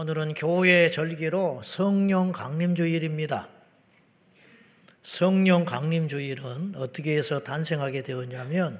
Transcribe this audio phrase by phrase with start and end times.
[0.00, 3.48] 오늘은 교회 절기로 성령 강림주일입니다.
[5.02, 8.78] 성령 강림주일은 어떻게 해서 탄생하게 되었냐면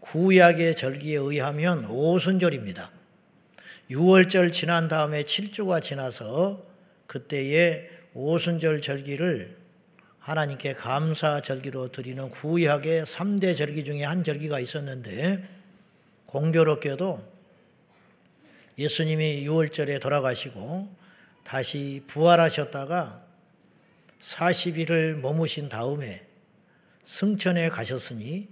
[0.00, 2.90] 구약의 절기에 의하면 오순절입니다.
[3.90, 6.64] 6월절 지난 다음에 7주가 지나서
[7.08, 9.58] 그때에 오순절 절기를
[10.18, 15.46] 하나님께 감사 절기로 드리는 구약의 3대 절기 중에 한 절기가 있었는데
[16.24, 17.33] 공교롭게도
[18.78, 20.88] 예수님이 6월절에 돌아가시고
[21.44, 23.24] 다시 부활하셨다가
[24.20, 26.26] 40일을 머무신 다음에
[27.04, 28.48] 승천에 가셨으니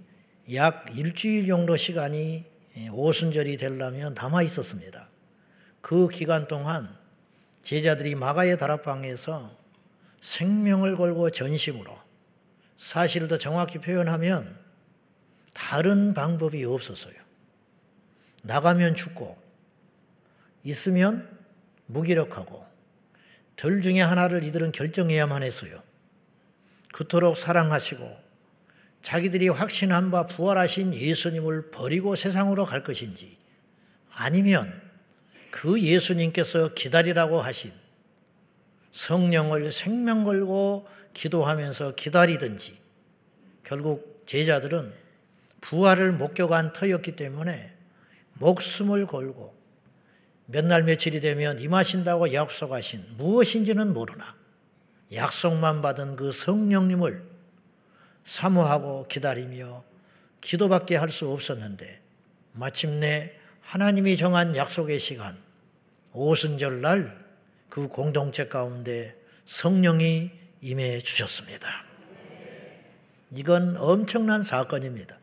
[0.53, 2.45] 약 일주일 정도 시간이
[2.91, 5.09] 오순절이 되려면 남아 있었습니다.
[5.81, 6.95] 그 기간 동안
[7.61, 9.57] 제자들이 마가의 다락방에서
[10.21, 11.97] 생명을 걸고 전심으로
[12.77, 14.57] 사실을 더 정확히 표현하면
[15.53, 17.13] 다른 방법이 없었어요.
[18.43, 19.42] 나가면 죽고
[20.63, 21.29] 있으면
[21.85, 22.65] 무기력하고
[23.55, 25.81] 들 중에 하나를 이들은 결정해야만 했어요.
[26.91, 28.23] 그토록 사랑하시고
[29.01, 33.37] 자기들이 확신한 바 부활하신 예수님을 버리고 세상으로 갈 것인지
[34.15, 34.81] 아니면
[35.51, 37.71] 그 예수님께서 기다리라고 하신
[38.91, 42.77] 성령을 생명 걸고 기도하면서 기다리든지
[43.63, 44.93] 결국 제자들은
[45.61, 47.73] 부활을 목격한 터였기 때문에
[48.35, 49.62] 목숨을 걸고
[50.53, 54.35] 몇 날 며칠이 되면 임하신다고 약속하신 무엇인지는 모르나
[55.11, 57.23] 약속만 받은 그 성령님을
[58.23, 59.83] 사모하고 기다리며
[60.41, 62.01] 기도밖에 할 수 없었는데
[62.51, 65.37] 마침내 하나님이 정한 약속의 시간
[66.13, 67.23] 오순절 날
[67.73, 69.15] 그 공동체 가운데
[69.47, 70.29] 성령이
[70.61, 71.67] 임해 주셨습니다.
[73.31, 75.17] 이건 엄청난 사건입니다.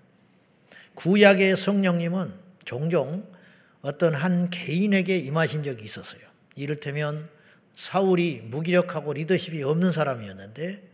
[0.96, 3.29] 구약의 성령님은 종종
[3.82, 6.20] 어떤 한 개인에게 임하신 적이 있었어요.
[6.56, 7.28] 이를테면
[7.74, 10.88] 사울이 무기력하고 리더십이 없는 사람이었는데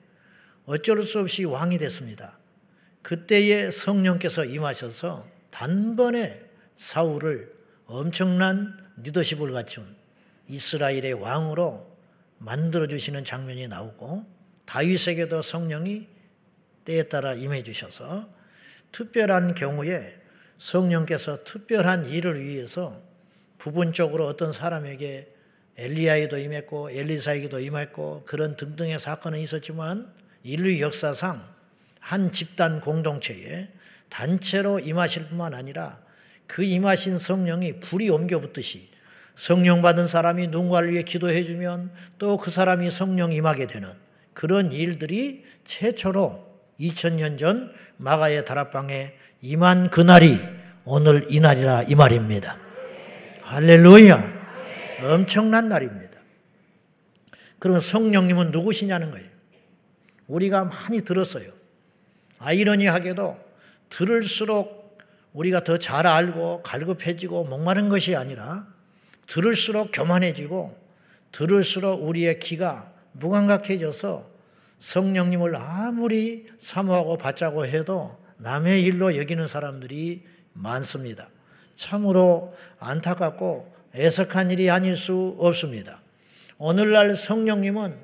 [0.67, 2.39] 어쩔 수 없이 왕이 됐습니다.
[3.03, 6.41] 그때에 성령께서 임하셔서 단번에
[6.77, 7.55] 사울을
[7.87, 9.87] 엄청난 리더십을 갖춘
[10.49, 11.97] 이스라엘의 왕으로
[12.39, 14.27] 만들어 주시는 장면이 나오고
[14.67, 16.09] 다윗에게도 성령이
[16.85, 18.29] 때에 따라 임해 주셔서
[18.93, 20.21] 특별한 경우에
[20.59, 23.01] 성령께서 특별한 일을 위해서
[23.59, 25.33] 부분적으로 어떤 사람에게
[25.77, 30.11] 엘리야에도 임했고 엘리사에게도 임했고 그런 등등의 사건은 있었지만
[30.43, 31.47] 인류 역사상
[32.01, 33.69] 한 집단 공동체에
[34.09, 36.01] 단체로 임하실 뿐만 아니라
[36.47, 38.89] 그 임하신 성령이 불이 옮겨 붙듯이
[39.37, 43.93] 성령 받은 사람이 누군가를 위해 기도해 주면 또 그 사람이 성령 임하게 되는
[44.33, 46.47] 그런 일들이 최초로
[46.81, 50.39] 2000년 전 마가의 다락방에 임한 그날이
[50.85, 52.57] 오늘 이 날이라 이 말입니다.
[53.43, 54.37] 할렐루야.
[55.03, 56.19] 엄청난 날입니다.
[57.59, 59.27] 그럼 성령님은 누구시냐는 거예요.
[60.27, 61.51] 우리가 많이 들었어요.
[62.39, 63.39] 아이러니하게도
[63.91, 64.99] 들을수록
[65.33, 68.67] 우리가 더 잘 알고 갈급해지고 목마른 것이 아니라
[69.27, 70.77] 들을수록 교만해지고
[71.33, 74.31] 들을수록 우리의 귀가 무감각해져서
[74.79, 81.29] 성령님을 아무리 사모하고 받자고 해도 남의 일로 여기는 사람들이 많습니다.
[81.75, 86.01] 참으로 안타깝고 애석한 일이 아닐 수 없습니다.
[86.59, 87.95] 오늘날 성령님은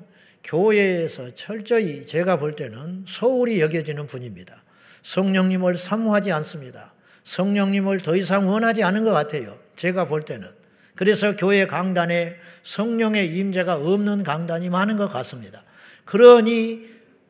[0.43, 4.61] 교회에서 철저히 제가 볼 때는 소홀히 여겨지는 분입니다.
[5.01, 6.93] 성령님을 사모하지 않습니다.
[7.23, 9.57] 성령님을 더 이상 원하지 않은 것 같아요.
[9.75, 10.47] 제가 볼 때는.
[10.95, 15.63] 그래서 교회 강단에 성령의 임재가 없는 강단이 많은 것 같습니다.
[16.05, 16.87] 그러니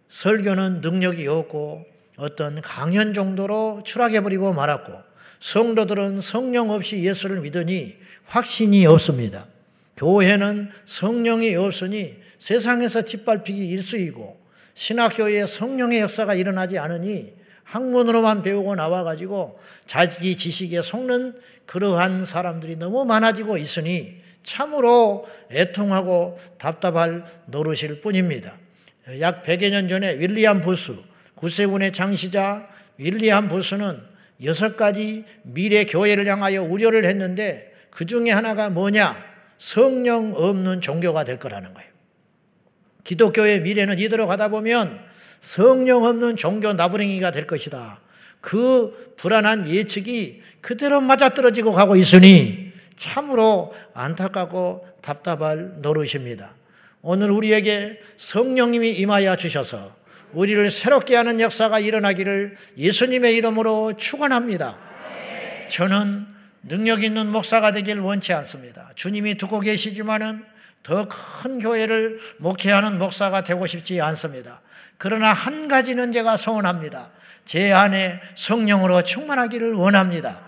[0.10, 1.93] 설교는 능력이 없고
[2.24, 4.94] 어떤 강연 정도로 추락해버리고 말았고
[5.42, 9.46] 성도들은 성령 없이 예수를 믿으니 확신이 없습니다.
[9.98, 14.42] 교회는 성령이 없으니 세상에서 짓밟히기 일수이고
[14.74, 17.34] 신학교에 성령의 역사가 일어나지 않으니
[17.66, 21.36] 학문으로만 배우고 나와가지고 자기 지식에 속는
[21.66, 28.54] 그러한 사람들이 너무 많아지고 있으니 참으로 애통하고 답답할 노릇일 뿐입니다.
[29.20, 30.96] 약 100여 년 전에 윌리엄 부스,
[31.44, 34.00] 구세군의 장시자 윌리엄 부스는
[34.46, 39.14] 여섯 가지 미래 교회를 향하여 우려를 했는데 그 중에 하나가 뭐냐?
[39.58, 41.90] 성령 없는 종교가 될 거라는 거예요.
[43.04, 44.98] 기독교의 미래는 이대로 가다 보면
[45.42, 48.00] 성령 없는 종교 나부랭이가 될 것이다.
[48.40, 56.56] 그 불안한 예측이 그대로 맞아떨어지고 가고 있으니 참으로 안타깝고 답답할 노릇입니다.
[57.02, 60.03] 오늘 우리에게 성령님이 임하여 주셔서
[60.34, 64.78] 우리를 새롭게 하는 역사가 일어나기를 예수님의 이름으로 축원합니다.
[65.68, 66.28] 저는
[66.64, 68.90] 능력 있는 목사가 되길 원치 않습니다.
[68.96, 70.44] 주님이 듣고 계시지만은
[70.84, 74.62] 더 큰 교회를 목회하는 목사가 되고 싶지 않습니다.
[74.98, 77.10] 그러나 한 가지는 제가 소원합니다.
[77.46, 80.42] 제 안에 성령으로 충만하기를 원합니다.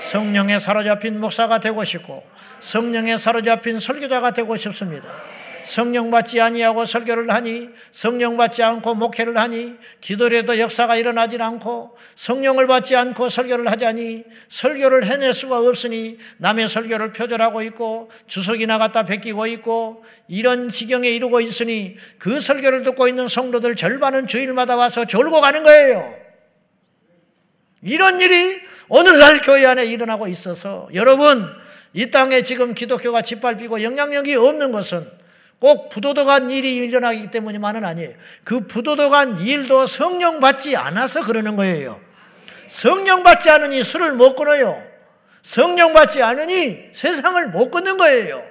[0.00, 2.24] 성령에 사로잡힌 목사가 되고 싶고
[2.60, 5.08] 성령에 사로잡힌 설교자가 되고 싶습니다.
[5.64, 12.66] 성령 받지 아니하고 설교를 하니 성령 받지 않고 목회를 하니 기도래도 역사가 일어나질 않고 성령을
[12.66, 19.46] 받지 않고 설교를 하자니 설교를 해낼 수가 없으니 남의 설교를 표절하고 있고 주석이나 갖다 베끼고
[19.46, 25.62] 있고 이런 지경에 이르고 있으니 그 설교를 듣고 있는 성도들 절반은 주일마다 와서 졸고 가는
[25.62, 26.14] 거예요.
[27.82, 31.46] 이런 일이 오늘날 교회 안에 일어나고 있어서 여러분
[31.92, 35.19] 이 땅에 지금 기독교가 짓밟히고 영향력이 없는 것은
[35.60, 38.14] 꼭 부도덕한 일이 일어나기 때문이만은 아니에요.
[38.44, 42.00] 그 부도덕한 일도 성령 받지 않아서 그러는 거예요.
[42.66, 44.82] 성령 받지 않으니 술을 못 끊어요.
[45.42, 48.42] 성령 받지 않으니 세상을 못 끊는 거예요.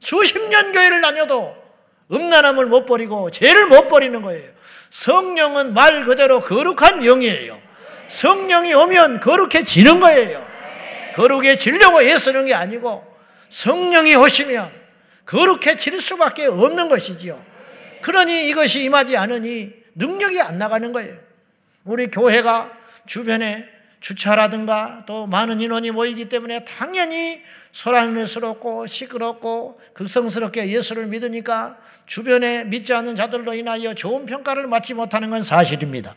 [0.00, 1.56] 수십 년 교회를 다녀도
[2.12, 4.50] 음란함을 못 버리고 죄를 못 버리는 거예요.
[4.90, 7.60] 성령은 말 그대로 거룩한 영이에요.
[8.08, 10.44] 성령이 오면 거룩해지는 거예요.
[11.14, 13.04] 거룩해지려고 애쓰는 게 아니고
[13.48, 14.85] 성령이 오시면
[15.76, 17.42] 칠 수밖에 없는 것이지요.
[18.02, 21.14] 그러니 이것이 임하지 않으니 능력이 안 나가는 거예요.
[21.84, 22.70] 우리 교회가
[23.06, 23.68] 주변에
[24.00, 27.40] 주차라든가 또 많은 인원이 모이기 때문에 당연히
[27.72, 31.76] 소란스럽고 시끄럽고 극성스럽게 예수를 믿으니까
[32.06, 36.14] 주변에 믿지 않는 자들로 인하여 좋은 평가를 받지 못하는 건 사실입니다.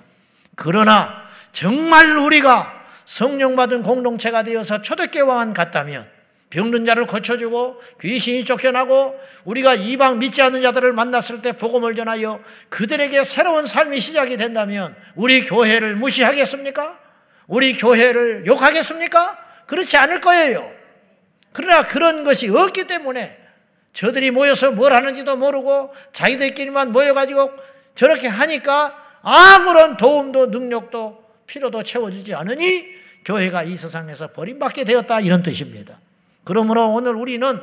[0.56, 6.19] 그러나 정말 우리가 성령 받은 공동체가 되어서 초대교회와 같다면
[6.50, 13.24] 병든 자를 고쳐주고 귀신이 쫓겨나고 우리가 이방 믿지 않는 자들을 만났을 때 복음을 전하여 그들에게
[13.24, 16.98] 새로운 삶이 시작이 된다면 우리 교회를 무시하겠습니까?
[17.48, 19.38] 우리 교회를 욕하겠습니까?
[19.68, 20.70] 그렇지 않을 거예요.
[21.54, 23.38] 그러나 그런 것이 없기 때문에
[23.94, 27.52] 저들이 모여서 뭘 하는지도 모르고 자기들끼리만 모여가지고
[27.94, 32.86] 저렇게 하니까 아무런 도움도 능력도 필요도 채워지지 않으니
[33.26, 36.00] 교회가 이 세상에서 버림받게 되었다 이런 뜻입니다.
[36.50, 37.62] 그러므로 오늘 우리는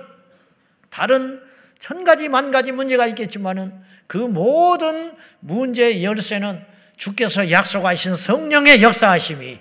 [0.90, 1.42] 다른
[1.76, 3.72] 천 가지 만 가지 문제가 있겠지만은
[4.06, 6.64] 그 모든 문제의 열쇠는
[6.96, 9.58] 주께서 약속하신 성령의 역사하심이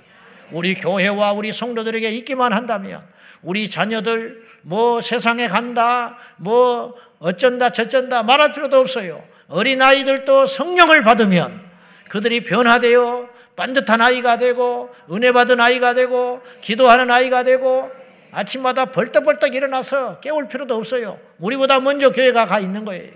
[0.52, 3.04] 우리 교회와 우리 성도들에게 있기만 한다면
[3.42, 9.24] 우리 자녀들 뭐 세상에 간다 뭐 어쩐다 저쩐다 말할 필요도 없어요.
[9.48, 11.62] 어린 아이들도 성령을 받으면
[12.10, 17.90] 그들이 변화되어 반듯한 아이가 되고 은혜 받은 아이가 되고 기도하는 아이가 되고
[18.36, 21.18] 아침마다 벌떡벌떡 일어나서 깨울 필요도 없어요.
[21.40, 23.14] 우리보다 먼저 교회가 가 있는 거예요.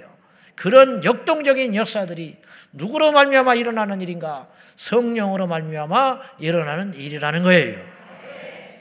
[0.56, 2.38] 그런 역동적인 역사들이
[2.72, 4.48] 누구로 말미암아 일어나는 일인가?
[4.78, 7.80] 성령으로 말미암아 일어나는 일이라는 거예요.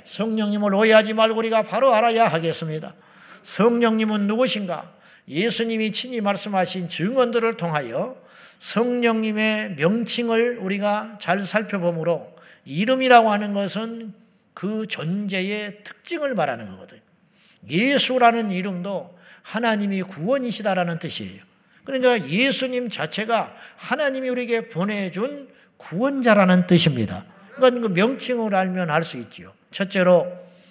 [0.04, 2.94] 성령님을 오해하지 말고 우리가 바로 알아야 하겠습니다.
[3.42, 4.92] 성령님은 누구신가?
[5.26, 8.16] 예수님이 친히 말씀하신 증언들을 통하여
[8.60, 12.32] 성령님의 명칭을 우리가 잘 살펴보므로
[12.64, 14.14] 이름이라고 하는 것은
[14.58, 17.00] 그 존재의 특징을 말하는 거거든요.
[17.70, 21.40] 예수라는 이름도 하나님이 구원이시다라는 뜻이에요.
[21.84, 27.24] 그러니까 예수님 자체가 하나님이 우리에게 보내준 구원자라는 뜻입니다.
[27.54, 29.52] 그러니까 그 명칭을 알면 알 수 있지요.
[29.70, 30.26] 첫째로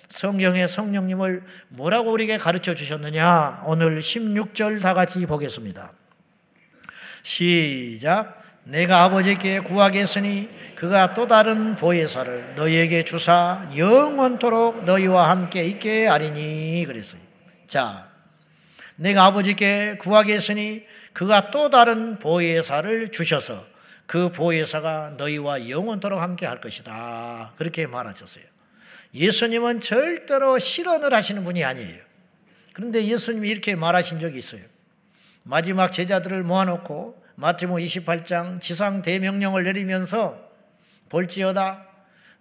[0.09, 3.63] 성경의 성령님을 뭐라고 우리에게 가르쳐 주셨느냐?
[3.67, 5.93] 오늘 16절 다 같이 보겠습니다.
[7.23, 8.46] 시작.
[8.67, 17.21] 내가 아버지께 구하겠으니 그가 또 다른 보혜사를 너희에게 주사 영원토록 너희와 함께 있게 하리니 그랬어요.
[17.65, 18.11] 자,
[18.97, 23.65] 내가 아버지께 구하겠으니 그가 또 다른 보혜사를 주셔서
[24.05, 27.53] 그 보혜사가 너희와 영원토록 함께 할 것이다.
[27.57, 28.43] 그렇게 말하셨어요.
[29.13, 32.01] 예수님은 절대로 실언을 하시는 분이 아니에요.
[32.73, 34.61] 그런데 예수님이 이렇게 말하신 적이 있어요.
[35.43, 40.39] 마지막 제자들을 모아놓고 마태복 28장 지상 대명령을 내리면서
[41.09, 41.85] 볼지어다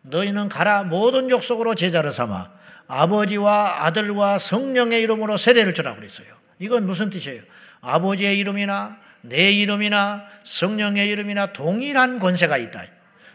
[0.00, 2.50] 너희는 가라 모든 족속으로 제자를 삼아
[2.88, 6.28] 아버지와 아들과 성령의 이름으로 세례를 주라고 그랬어요.
[6.58, 7.42] 이건 무슨 뜻이에요?
[7.82, 12.82] 아버지의 이름이나 내 이름이나 성령의 이름이나 동일한 권세가 있다.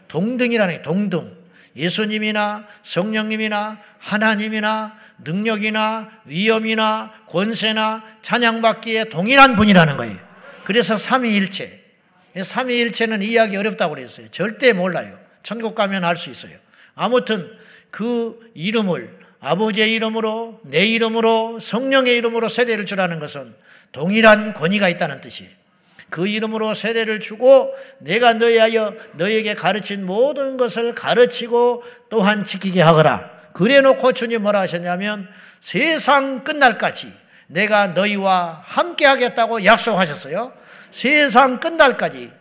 [0.08, 1.36] 동등이라는 게 동등.
[1.76, 10.31] 예수님이나 성령님이나 하나님이나 능력이나 위엄이나 권세나 찬양받기에 동일한 분이라는 거예요.
[10.64, 11.80] 그래서 삼위일체.
[12.40, 14.28] 삼위일체는 이해하기 어렵다고 그랬어요.
[14.28, 15.18] 절대 몰라요.
[15.42, 16.56] 천국 가면 알 수 있어요.
[16.94, 17.50] 아무튼
[17.90, 23.54] 그 이름을 아버지의 이름으로 내 이름으로 성령의 이름으로 세례를 주라는 것은
[23.90, 25.50] 동일한 권위가 있다는 뜻이에요.
[26.08, 33.30] 그 이름으로 세례를 주고 내가 너희하여 너희에게 가르친 모든 것을 가르치고 또한 지키게 하거라.
[33.52, 35.28] 그래 놓고 주님 뭐라 하셨냐면
[35.60, 37.12] 세상 끝날까지
[37.52, 40.54] 내가 너희와 함께 하겠다고 약속하셨어요.
[40.90, 42.32] 세상 끝날까지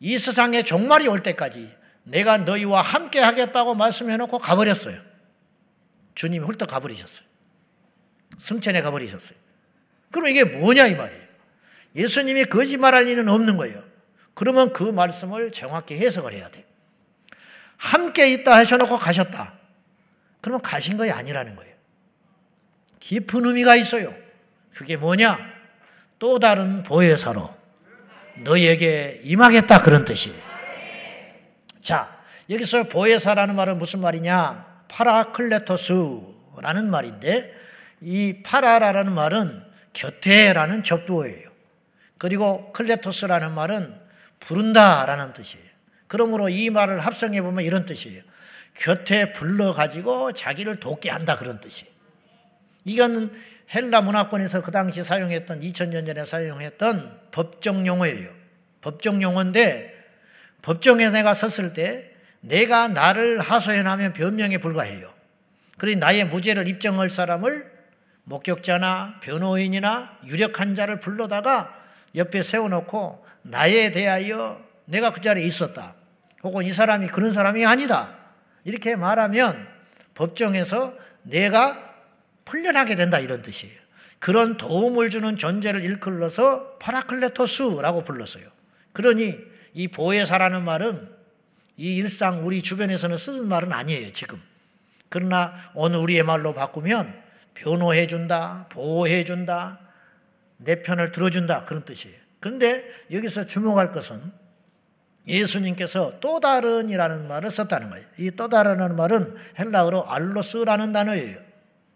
[0.00, 1.72] 이 세상의 종말이 올 때까지
[2.02, 5.00] 내가 너희와 함께 하겠다고 말씀해 놓고 가버렸어요.
[6.16, 7.24] 주님이 훌떡 가버리셨어요.
[8.38, 9.38] 승천에 가버리셨어요.
[10.10, 11.22] 그럼 이게 뭐냐 이 말이에요.
[11.94, 13.80] 예수님이 거짓말할 일은 없는 거예요.
[14.34, 16.64] 그러면 그 말씀을 정확히 해석을 해야 돼.
[17.76, 19.54] 함께 있다 하셔놓고 가셨다.
[20.40, 21.72] 그러면 가신 것이 아니라는 거예요.
[22.98, 24.12] 깊은 의미가 있어요.
[24.74, 25.38] 그게 뭐냐?
[26.18, 27.54] 또 다른 보혜사로
[28.44, 30.38] 너희에게 임하겠다 그런 뜻이에요.
[31.80, 34.84] 자, 여기서 보혜사라는 말은 무슨 말이냐?
[34.88, 37.54] 파라클레토스라는 말인데
[38.00, 41.50] 이 파라라는 말은 곁에라는 접두어예요.
[42.18, 44.00] 그리고 클레토스라는 말은
[44.40, 45.64] 부른다라는 뜻이에요.
[46.06, 48.22] 그러므로 이 말을 합성해 보면 이런 뜻이에요.
[48.74, 51.92] 곁에 불러 가지고 자기를 돕게 한다 그런 뜻이에요.
[52.84, 53.32] 이건
[53.74, 58.28] 헬라 문화권에서 그 당시 사용했던 2000년 전에 사용했던 법정 용어예요.
[58.82, 59.92] 법정 용어인데
[60.60, 62.10] 법정에 내가 섰을 때
[62.40, 65.12] 내가 나를 하소연하면 변명에 불과해요.
[65.78, 67.70] 그러니 나의 무죄를 입증할 사람을
[68.24, 71.74] 목격자나 변호인이나 유력한 자를 불러다가
[72.14, 75.94] 옆에 세워놓고 나에 대하여 내가 그 자리에 있었다.
[76.42, 78.16] 혹은 이 사람이 그런 사람이 아니다.
[78.64, 79.66] 이렇게 말하면
[80.14, 81.91] 법정에서 내가
[82.44, 83.74] 풀려나게 된다 이런 뜻이에요.
[84.18, 88.44] 그런 도움을 주는 존재를 일컬어서 파라클레토스라고 불렀어요.
[88.92, 89.36] 그러니
[89.74, 91.08] 이 보혜사라는 말은
[91.76, 94.40] 이 일상 우리 주변에서는 쓰는 말은 아니에요, 지금.
[95.08, 97.22] 그러나 오늘 우리의 말로 바꾸면
[97.54, 99.80] 변호해 준다, 보호해 준다,
[100.58, 102.16] 내 편을 들어 준다 그런 뜻이에요.
[102.40, 104.20] 그런데 여기서 주목할 것은
[105.26, 108.06] 예수님께서 또 다른이라는 말을 썼다는 거예요.
[108.18, 111.51] 이 또 다른이라는 말은 헬라어로 알로스라는 단어예요.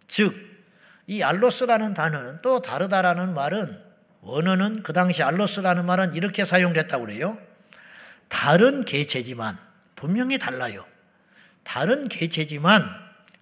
[0.09, 0.35] 즉,
[1.07, 3.81] 이 알로스라는 단어는 또 다르다라는 말은
[4.21, 7.39] 원어는 그 당시 알로스라는 말은 이렇게 사용됐다고 그래요.
[8.29, 9.57] 다른 개체지만
[9.95, 10.85] 분명히 달라요.
[11.63, 12.85] 다른 개체지만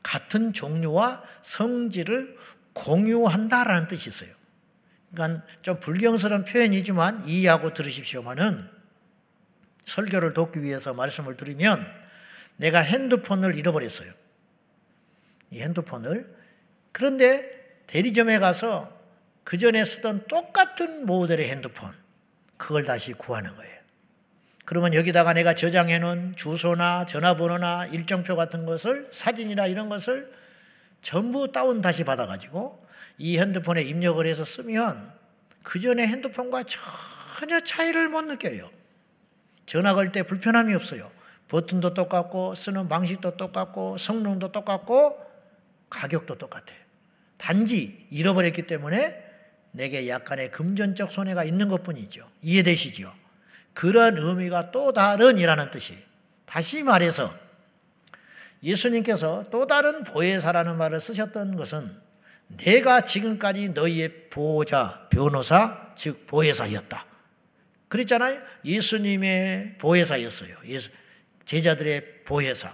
[0.02, 2.36] 같은 종류와 성질을
[2.74, 4.30] 공유한다라는 뜻이 있어요.
[5.12, 8.68] 그러니까 좀 불경스러운 표현이지만 이해하고 들으십시오만은
[9.84, 11.86] 설교를 돕기 위해서 말씀을 드리면
[12.56, 14.12] 내가 핸드폰을 잃어버렸어요.
[15.50, 16.43] 이 핸드폰을.
[16.94, 17.50] 그런데
[17.88, 18.88] 대리점에 가서
[19.42, 21.92] 그 전에 쓰던 똑같은 모델의 핸드폰,
[22.56, 23.74] 그걸 다시 구하는 거예요.
[24.64, 30.32] 그러면 여기다가 내가 저장해 놓은 주소나 전화번호나 일정표 같은 것을 사진이나 이런 것을
[31.02, 32.86] 전부 다운 다시 받아가지고
[33.18, 35.12] 이 핸드폰에 입력을 해서 쓰면
[35.64, 38.70] 그 전에 핸드폰과 전혀 차이를 못 느껴요.
[39.66, 41.10] 전화 걸 때 불편함이 없어요.
[41.48, 45.18] 버튼도 똑같고 쓰는 방식도 똑같고 성능도 똑같고
[45.90, 46.83] 가격도 똑같아요.
[47.36, 49.22] 단지 잃어버렸기 때문에
[49.72, 52.28] 내게 약간의 금전적 손해가 있는 것 뿐이죠.
[52.42, 53.12] 이해되시죠?
[53.72, 55.94] 그런 의미가 또 다른이라는 뜻이.
[56.46, 57.32] 다시 말해서
[58.62, 61.94] 예수님께서 또 다른 보혜사라는 말을 쓰셨던 것은
[62.58, 67.06] 내가 지금까지 너희의 보호자, 변호사, 즉 보혜사였다.
[67.88, 68.40] 그랬잖아요.
[68.64, 70.56] 예수님의 보혜사였어요.
[70.66, 70.90] 예수,
[71.44, 72.72] 제자들의 보혜사.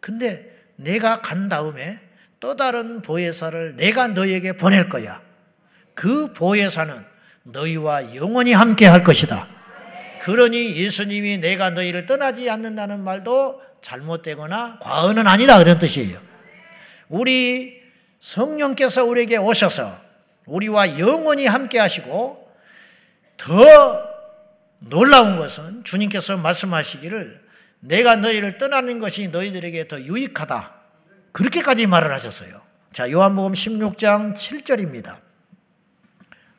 [0.00, 1.98] 근데 내가 간 다음에
[2.42, 5.22] 또 다른 보혜사를 내가 너희에게 보낼 거야.
[5.94, 6.92] 그 보혜사는
[7.44, 9.46] 너희와 영원히 함께 할 것이다.
[10.22, 15.56] 그러니 예수님이 내가 너희를 떠나지 않는다는 말도 잘못되거나 과언은 아니다.
[15.58, 16.18] 그런 뜻이에요.
[17.08, 17.80] 우리
[18.18, 19.96] 성령께서 우리에게 오셔서
[20.46, 22.50] 우리와 영원히 함께 하시고
[23.36, 23.54] 더
[24.80, 27.40] 놀라운 것은 주님께서 말씀하시기를
[27.78, 30.81] 내가 너희를 떠나는 것이 너희들에게 더 유익하다.
[31.32, 32.60] 그렇게까지 말을 하셨어요.
[32.92, 35.16] 자, 요한복음 16장 7절입니다.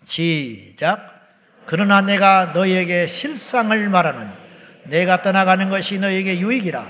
[0.03, 1.13] 시작.
[1.65, 4.31] 그러나 내가 너희에게 실상을 말하노니
[4.85, 6.87] 내가 떠나가는 것이 너희에게 유익이라.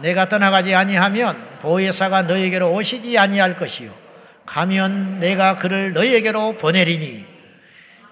[0.00, 3.92] 내가 떠나가지 아니하면 보혜사가 너희에게로 오시지 아니할 것이요.
[4.46, 7.26] 가면 내가 그를 너희에게로 보내리니.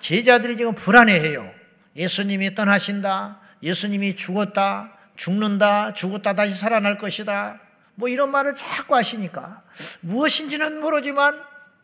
[0.01, 1.51] 제자들이 지금 불안해해요.
[1.97, 3.41] 예수님이 떠나신다.
[3.63, 4.93] 예수님이 죽었다.
[5.17, 5.95] 죽는다.
[5.95, 7.61] 죽었다 다시 살아날 것이다.
[7.97, 9.62] 뭐 이런 말을 자꾸 하시니까
[10.03, 11.38] 무엇인지는 모르지만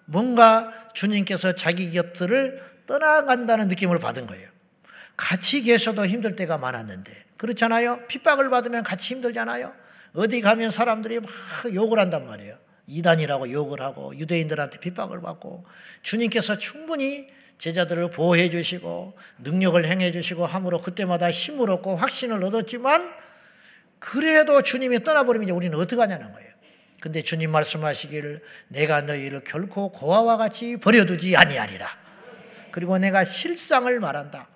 [0.04, 4.48] 뭔가 주님께서 자기 곁들을 떠나간다는 느낌을 받은 거예요.
[5.16, 8.06] 같이 계셔도 힘들 때가 많았는데 그렇잖아요.
[8.06, 9.72] 핍박을 받으면 같이 힘들잖아요.
[10.14, 11.30] 어디 가면 사람들이 막
[11.74, 12.56] 욕을 한단 말이에요.
[12.86, 15.64] 이단이라고 욕을 하고 유대인들한테 핍박을 받고
[16.02, 17.28] 주님께서 충분히
[17.58, 23.21] 제자들을 보호해 주시고 능력을 행해 주시고 함으로 그때마다 힘을 얻고 확신을 얻었지만
[24.02, 26.50] 그래도 주님이 떠나버리면 이제 우리는 어떻게 하냐는 거예요.
[27.00, 31.88] 근데 주님 말씀하시기를 내가 너희를 결코 고아와 같이 버려두지 아니하리라.
[32.72, 34.48] 그리고 내가 실상을 말한다.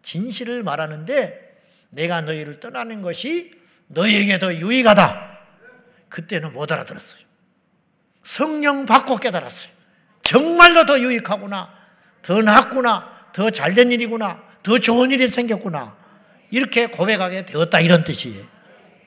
[0.00, 1.54] 진실을 말하는데
[1.90, 3.52] 내가 너희를 떠나는 것이
[3.88, 5.38] 너희에게 더 유익하다.
[6.08, 7.22] 그때는 못 알아들었어요.
[8.22, 9.70] 성령 받고 깨달았어요.
[10.22, 11.74] 정말로 더 유익하구나.
[12.22, 13.28] 더 낫구나.
[13.34, 14.42] 더 잘된 일이구나.
[14.62, 15.94] 더 좋은 일이 생겼구나.
[16.50, 17.80] 이렇게 고백하게 되었다.
[17.80, 18.53] 이런 뜻이에요.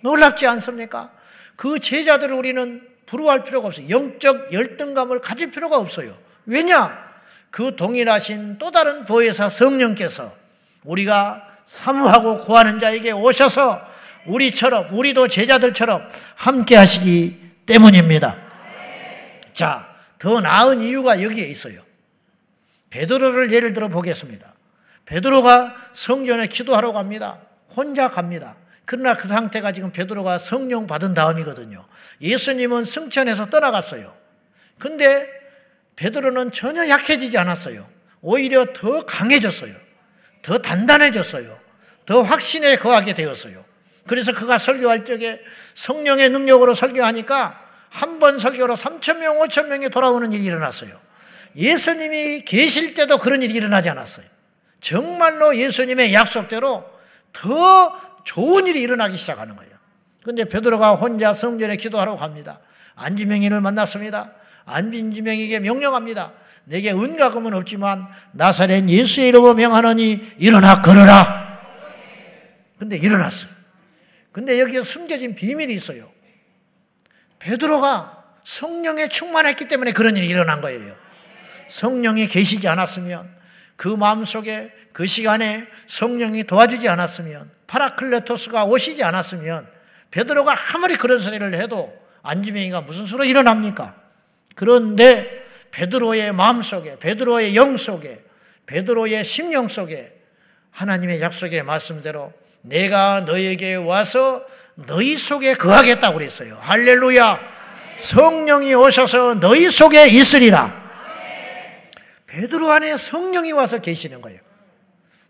[0.02, 1.12] 놀랍지 않습니까?
[1.56, 3.90] 그 제자들을 우리는 부러워할 필요가 없어요.
[3.90, 6.14] 영적 열등감을 가질 필요가 없어요.
[6.46, 7.08] 왜냐?
[7.50, 10.32] 그 동일하신 또 다른 보혜사 성령께서
[10.84, 13.80] 우리가 사모하고 구하는 자에게 오셔서
[14.28, 18.38] 우리처럼, 우리도 제자들처럼 함께 하시기 때문입니다.
[19.54, 19.88] 자,
[20.20, 21.82] 더 나은 이유가 여기에 있어요.
[22.90, 24.54] 베드로를 예를 들어 보겠습니다.
[25.06, 27.40] 베드로가 성전에 기도하러 갑니다.
[27.76, 28.56] 혼자 갑니다.
[28.88, 31.86] 그러나 그 상태가 지금 베드로가 성령 받은 다음이거든요.
[32.22, 34.16] 예수님은 승천해서 떠나갔어요.
[34.80, 35.28] 근데
[35.98, 37.86] 베드로는 전혀 약해지지 않았어요.
[38.22, 39.74] 오히려 더 강해졌어요.
[40.42, 41.60] 더 단단해졌어요.
[42.06, 43.64] 더 확신에 거하게 되었어요.
[44.08, 45.42] 그래서 그가 설교할 적에
[45.74, 50.98] 성령의 능력으로 설교하니까 한 번 설교로 3천 명, 5천 명이 돌아오는 일이 일어났어요.
[51.58, 54.26] 예수님이 계실 때도 그런 일이 일어나지 않았어요.
[54.80, 56.86] 정말로 예수님의 약속대로
[57.34, 59.72] 더 좋은 일이 일어나기 시작하는 거예요.
[60.22, 62.60] 근데 베드로가 혼자 성전에 기도하러 갑니다.
[62.96, 64.34] 안지명이를 만났습니다.
[64.66, 66.34] 안빈지명에게 명령합니다.
[66.66, 71.62] 내게 은가금은 없지만 나사렛 예수의 이름으로 명하노니 일어나 걸어라.
[72.78, 73.50] 근데 일어났어요.
[74.34, 76.12] 근데 여기에 숨겨진 비밀이 있어요.
[77.40, 80.94] 베드로가 성령에 충만했기 때문에 그런 일이 일어난 거예요.
[81.70, 83.34] 성령이 계시지 않았으면
[83.78, 89.68] 그 마음속에 그 시간에 성령이 도와주지 않았으면 파라클레토스가 오시지 않았으면
[90.12, 91.94] 베드로가 아무리 그런 소리를 해도
[92.24, 93.96] 안지명이가 무슨 수로 일어납니까?
[94.56, 98.24] 그런데 베드로의 마음 속에 베드로의 영 속에
[98.66, 100.14] 베드로의 심령 속에
[100.72, 104.44] 하나님의 약속의 말씀대로 내가 너에게 와서
[104.76, 106.58] 너희 속에 거하겠다고 그랬어요.
[106.62, 107.40] 할렐루야.
[107.98, 110.86] 성령이 오셔서 너희 속에 있으리라.
[112.28, 114.40] 베드로 안에 성령이 와서 계시는 거예요.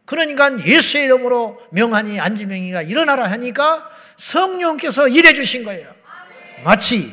[0.08, 5.94] 그러니까 예수의 이름으로 명하니 안지명이가 일어나라 하니까 성령께서 일해 주신 거예요.
[6.64, 7.12] 마치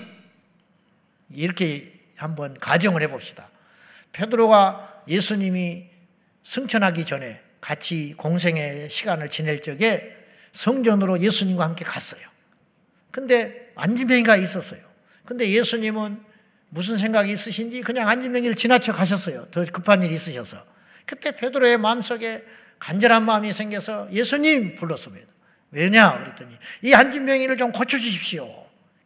[1.28, 3.50] 이렇게 한번 가정을 해 봅시다.
[4.12, 5.90] 베드로가 예수님이
[6.44, 10.16] 승천하기 전에 같이 공생의 시간을 지낼 적에
[10.52, 12.22] 성전으로 예수님과 함께 갔어요.
[13.10, 14.80] 근데 안지명이가 있었어요.
[15.24, 16.22] 근데 예수님은
[16.68, 19.46] 무슨 생각이 있으신지 그냥 안지명이를 지나쳐 가셨어요.
[19.50, 20.64] 더 급한 일이 있으셔서.
[21.06, 22.44] 그때 베드로의 마음속에
[22.84, 25.26] 간절한 마음이 생겨서 예수님 불렀습니다.
[25.70, 26.18] 왜냐?
[26.18, 28.46] 그랬더니 이 안진병이를 좀 고쳐주십시오.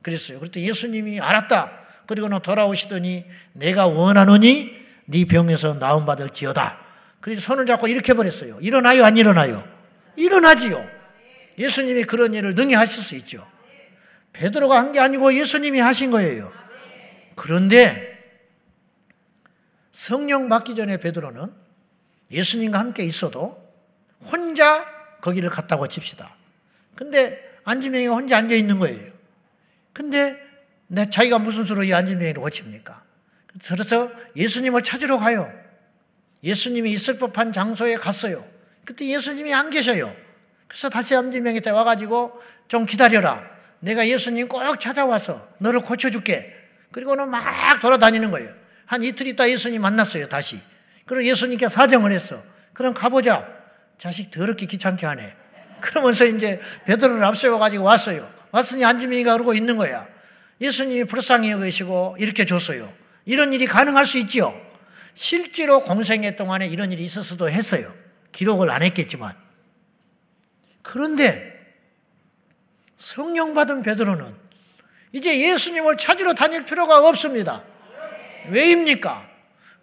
[0.03, 0.41] 그랬어요.
[0.41, 1.71] 그랬더니 예수님이 알았다.
[2.07, 6.77] 그리고는 돌아오시더니 내가 원하노니 네 병에서 나음 받을지어다.
[7.21, 8.59] 그래서 손을 잡고 이렇게 버렸어요.
[8.61, 9.05] 일어나요?
[9.05, 9.67] 안 일어나요?
[10.17, 10.85] 일어나지요.
[11.57, 13.47] 예수님이 그런 일을 능히 하실 수 있죠.
[14.33, 16.53] 베드로가 한 게 아니고 예수님이 하신 거예요.
[17.37, 18.19] 그런데
[19.93, 21.53] 성령 받기 전에 베드로는
[22.33, 23.68] 예수님과 함께 있어도
[24.21, 24.87] 혼자
[25.21, 26.35] 거기를 갔다고 칩시다.
[26.95, 29.13] 근데 안지명이가 혼자 앉아 있는 거예요.
[29.93, 30.39] 근데
[30.87, 33.03] 내 자기가 무슨 수로 이 안지명이를 고칩니까?
[33.65, 35.53] 그래서 예수님을 찾으러 가요.
[36.43, 38.45] 예수님이 있을 법한 장소에 갔어요.
[38.85, 40.15] 그때 예수님이 안 계셔요.
[40.67, 43.45] 그래서 다시 안지명한테 와가지고 좀 기다려라.
[43.81, 46.55] 내가 예수님 꼭 찾아와서 너를 고쳐줄게.
[46.93, 47.43] 그리고는 막
[47.81, 48.53] 돌아다니는 거예요.
[48.87, 50.59] 한 이틀 있다 예수님 만났어요, 다시.
[51.05, 52.43] 그리고 예수님께 사정을 했어.
[52.73, 53.58] 그럼 가보자.
[53.99, 55.35] 자식 더럽게 귀찮게 하네.
[55.81, 58.29] 그러면서 이제 베드로를 앞세워가지고 왔어요.
[58.53, 60.07] 왔으니 안지명이가 그러고 있는 거야.
[60.61, 62.93] 예수님이 불쌍히 여기시고 이렇게 줬어요.
[63.25, 64.59] 이런 일이 가능할 수 있지요.
[65.15, 67.93] 실제로 공생애 동안에 이런 일이 있었어도 했어요.
[68.33, 69.35] 기록을 안 했겠지만.
[70.83, 71.59] 그런데
[72.97, 74.35] 성령 받은 베드로는
[75.13, 77.63] 이제 예수님을 찾으러 다닐 필요가 없습니다.
[78.49, 79.29] 왜입니까?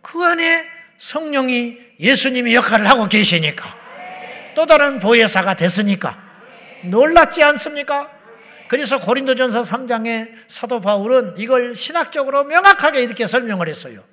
[0.02, 0.66] 그 안에
[0.98, 3.85] 성령이 예수님의 역할을 하고 계시니까.
[4.56, 6.24] 또 다른 보혜사가 됐으니까.
[6.84, 8.12] 놀랐지 않습니까?
[8.68, 14.04] 그래서 고린도전서 3장에 사도 바울은 이걸 신학적으로 명확하게 이렇게 설명을 했어요.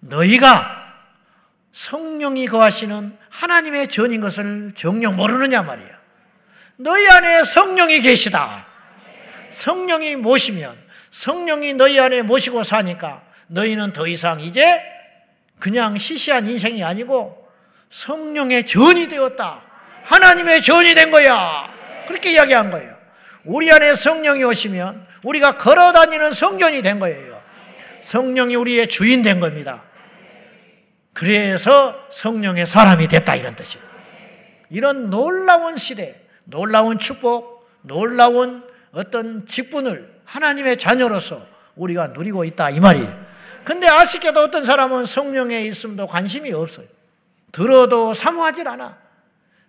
[0.00, 0.84] 너희가
[1.72, 5.96] 성령이 거하시는 하나님의 전인 것을 정녕 모르느냐 말이야.
[6.76, 8.66] 너희 안에 성령이 계시다.
[9.48, 10.74] 성령이 모시면
[11.10, 14.80] 성령이 너희 안에 모시고 사니까 너희는 더 이상 이제
[15.58, 17.35] 그냥 시시한 인생이 아니고
[17.90, 19.62] 성령의 전이 되었다.
[20.04, 21.68] 하나님의 전이 된 거야.
[22.06, 22.94] 그렇게 이야기한 거예요.
[23.44, 27.40] 우리 안에 성령이 오시면 우리가 걸어 다니는 성전이 된 거예요.
[28.00, 29.82] 성령이 우리의 주인 된 겁니다.
[31.12, 33.84] 그래서 성령의 사람이 됐다 이런 뜻이에요.
[34.70, 41.40] 이런 놀라운 시대, 놀라운 축복, 놀라운 어떤 직분을 하나님의 자녀로서
[41.76, 43.26] 우리가 누리고 있다 이 말이에요.
[43.64, 46.86] 근데 아쉽게도 어떤 사람은 성령에 있음도 관심이 없어요.
[47.56, 48.98] 들어도 사모하질 않아.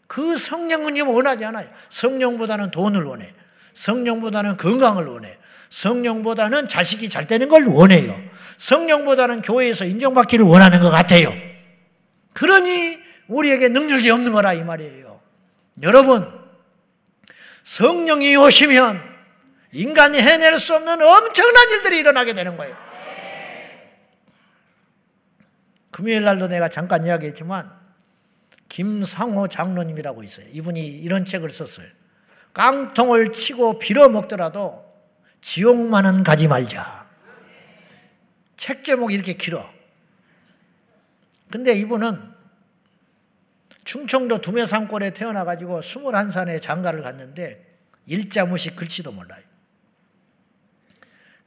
[0.07, 1.69] 그 성령은 원하지 않아요.
[1.87, 3.33] 성령보다는 돈을 원해.
[3.75, 5.37] 성령보다는 건강을 원해.
[5.69, 8.13] 성령보다는 자식이 잘 되는 걸 원해요.
[8.57, 11.33] 성령보다는 교회에서 인정받기를 원하는 것 같아요.
[12.33, 15.21] 그러니 우리에게 능력이 없는 거라 이 말이에요.
[15.81, 16.27] 여러분,
[17.63, 19.01] 성령이 오시면
[19.71, 22.75] 인간이 해낼 수 없는 엄청난 일들이 일어나게 되는 거예요.
[25.91, 27.76] 금요일 날도 내가 잠깐 이야기했지만
[28.69, 30.47] 김상호 장로님이라고 있어요.
[30.51, 31.87] 이분이 이런 책을 썼어요.
[32.53, 34.85] 깡통을 치고 빌어먹더라도
[35.41, 37.07] 지옥만은 가지 말자.
[38.57, 39.69] 책 제목이 이렇게 길어.
[41.51, 42.35] 근데 이분은
[43.85, 47.63] 충청도 두메산골에 태어나가지고 21살에 장가를 갔는데
[48.05, 49.41] 일자무식 글씨도 몰라요.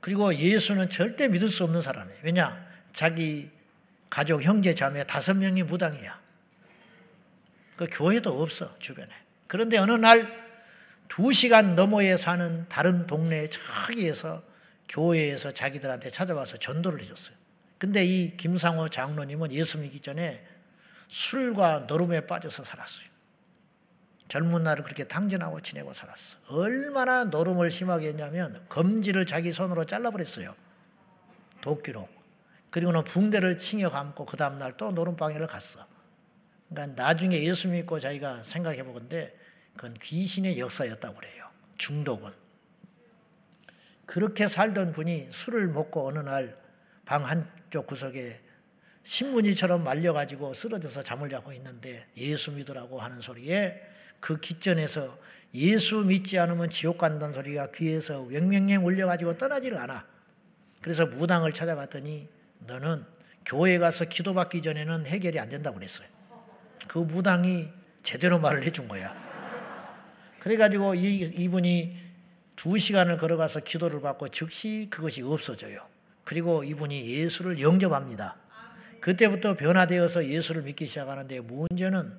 [0.01, 2.21] 그리고 예수는 절대 믿을 수 없는 사람이에요.
[2.23, 2.67] 왜냐?
[2.93, 3.51] 자기
[4.09, 6.19] 가족, 형제, 자매 다섯 명이 무당이야.
[7.87, 9.09] 그 교회도 없어, 주변에.
[9.47, 10.51] 그런데 어느 날
[11.11, 14.43] 두 시간 너머에 사는 다른 동네 저기에서
[14.89, 17.37] 교회에서 자기들한테 찾아와서 전도를 해줬어요.
[17.79, 20.47] 근데 이 김상호 장로님은 예수 믿기 전에
[21.09, 23.07] 술과 노름에 빠져서 살았어요.
[24.29, 26.37] 젊은 날을 그렇게 당진하고 지내고 살았어.
[26.47, 30.55] 얼마나 노름을 심하게 했냐면 검지를 자기 손으로 잘라버렸어요.
[31.61, 32.09] 도끼로.
[32.71, 35.85] 그리고는 붕대를 칭해 감고 그 다음날 또 노름방에를 갔어.
[36.71, 39.37] 그러니까 나중에 예수 믿고 자기가 생각해 보건데
[39.77, 41.51] 그건 귀신의 역사였다고 그래요.
[41.77, 42.33] 중독은.
[44.07, 46.61] 그렇게 살던 분이 술을 먹고 어느 날
[47.11, 48.41] 방 한쪽 구석에
[49.03, 53.83] 신문지처럼 말려가지고 쓰러져서 잠을 자고 있는데 예수 믿으라고 하는 소리에
[54.21, 55.19] 그 기전에서
[55.55, 60.07] 예수 믿지 않으면 지옥 간다는 소리가 귀에서 왱왱왱 울려가지고 떠나지를 않아.
[60.81, 62.29] 그래서 무당을 찾아갔더니
[62.61, 63.05] 너는
[63.45, 66.07] 교회 가서 기도받기 전에는 해결이 안 된다고 그랬어요.
[66.91, 67.69] 그 무당이
[68.03, 69.15] 제대로 말을 해준 거야.
[70.41, 71.97] 그래가지고 이, 이분이
[72.57, 75.87] 두 시간을 걸어가서 기도를 받고 즉시 그것이 없어져요.
[76.25, 78.35] 그리고 이분이 예수를 영접합니다.
[79.01, 82.19] 그때부터 변화되어서 예수를 믿기 시작하는데 문제는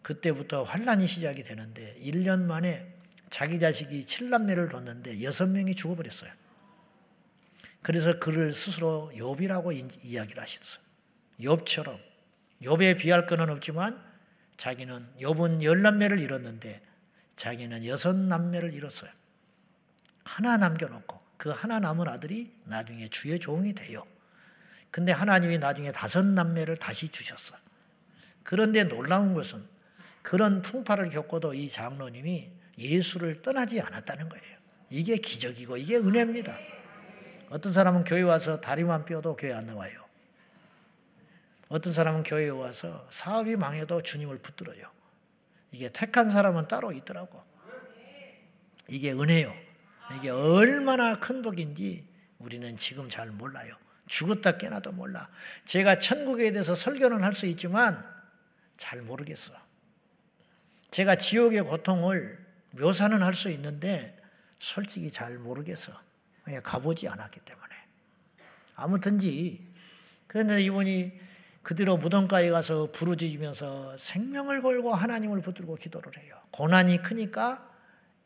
[0.00, 2.94] 그때부터 환란이 시작이 되는데 1년 만에
[3.28, 6.32] 자기 자식이 7남매를 뒀는데 6명이 죽어버렸어요.
[7.82, 10.82] 그래서 그를 스스로 욥이라고 이야기를 하셨어요.
[11.40, 12.15] 욥처럼
[12.62, 14.02] 욥에 비할 것은 없지만
[14.56, 16.82] 자기는 욥은 열 남매를 잃었는데
[17.36, 19.10] 자기는 여섯 남매를 잃었어요.
[20.24, 24.04] 하나 남겨놓고 그 하나 남은 아들이 나중에 주의 종이 돼요.
[24.90, 27.58] 근데 하나님이 나중에 다섯 남매를 다시 주셨어요.
[28.42, 29.66] 그런데 놀라운 것은
[30.22, 34.56] 그런 풍파를 겪고도 이 장로님이 예수를 떠나지 않았다는 거예요.
[34.90, 36.56] 이게 기적이고 이게 은혜입니다.
[37.50, 40.05] 어떤 사람은 교회 와서 다리만 뼈도 교회 안 나와요.
[41.68, 44.90] 어떤 사람은 교회에 와서 사업이 망해도 주님을 붙들어요.
[45.72, 47.42] 이게 택한 사람은 따로 있더라고.
[48.88, 49.52] 이게 은혜요.
[50.16, 52.06] 이게 얼마나 큰 복인지
[52.38, 53.76] 우리는 지금 잘 몰라요.
[54.06, 55.28] 죽었다 깨나도 몰라.
[55.64, 58.06] 제가 천국에 대해서 설교는 할 수 있지만
[58.76, 59.52] 잘 모르겠어.
[60.92, 64.16] 제가 지옥의 고통을 묘사는 할 수 있는데
[64.60, 65.92] 솔직히 잘 모르겠어.
[66.62, 67.74] 가보지 않았기 때문에.
[68.76, 69.66] 아무튼지
[70.28, 71.25] 그런데 이분이
[71.66, 76.40] 그대로 무덤가에 가서 부르짖으면서 생명을 걸고 하나님을 붙들고 기도를 해요.
[76.52, 77.68] 고난이 크니까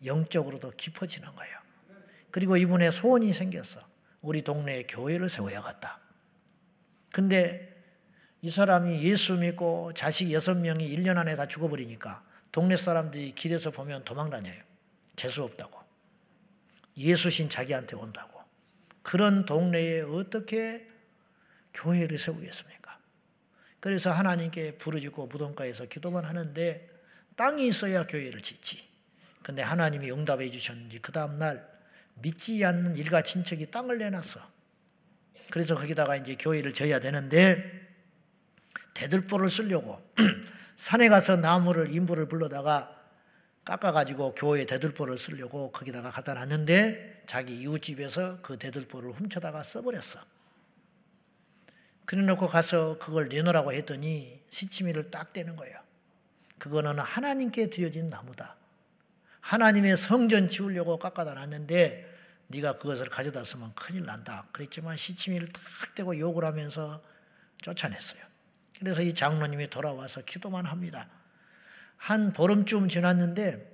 [0.05, 1.57] 영적으로도 깊어지는 거예요.
[2.31, 3.81] 그리고 이분의 소원이 생겼어.
[4.21, 6.01] 우리 동네에 교회를 세워야겠다.
[7.15, 7.83] 근데
[8.43, 12.23] 이 사람이 예수 믿고 자식 여섯 명이 1년 안에 다 죽어버리니까
[12.53, 14.61] 동네 사람들이 길에서 보면 도망 다녀요.
[15.17, 15.81] 재수 없다고.
[16.99, 18.39] 예수신 자기한테 온다고.
[19.03, 20.87] 그런 동네에 어떻게
[21.73, 22.80] 교회를 세우겠습니까?
[23.81, 26.89] 그래서 하나님께 부르짖고 무덤가에서 기도만 하는데
[27.37, 28.87] 땅이 있어야 교회를 짓지.
[29.43, 31.67] 근데 하나님이 응답해 주셨는지 그 다음 날
[32.17, 34.41] 믿지 않는 일가 친척이 땅을 내놨어.
[35.51, 37.89] 그래서 거기다가 이제 교회를 져야 되는데
[38.95, 39.99] 대들보를 쓰려고
[40.77, 42.97] 산에 가서 나무를 인부를 불러다가
[43.65, 50.21] 깎아가지고 교회 대들보를 쓰려고 거기다가 갖다 놨는데 자기 이웃집에서 그 대들보를 훔쳐다가 써버렸어.
[52.11, 55.79] 그래 놓고 가서 그걸 내놓으라고 했더니 시치미를 딱 떼는 거예요.
[56.59, 58.57] 그거는 하나님께 드려진 나무다.
[59.41, 62.13] 하나님의 성전 지으려고 깎아다 놨는데
[62.49, 64.49] 네가 그것을 가져다 쓰면 큰일 난다.
[64.51, 67.01] 그랬지만 시치미를 탁 대고 욕을 하면서
[67.63, 68.21] 쫓아냈어요.
[68.81, 71.09] 그래서 이 장로님이 돌아와서 기도만 합니다.
[71.97, 73.71] 한 보름쯤 지났는데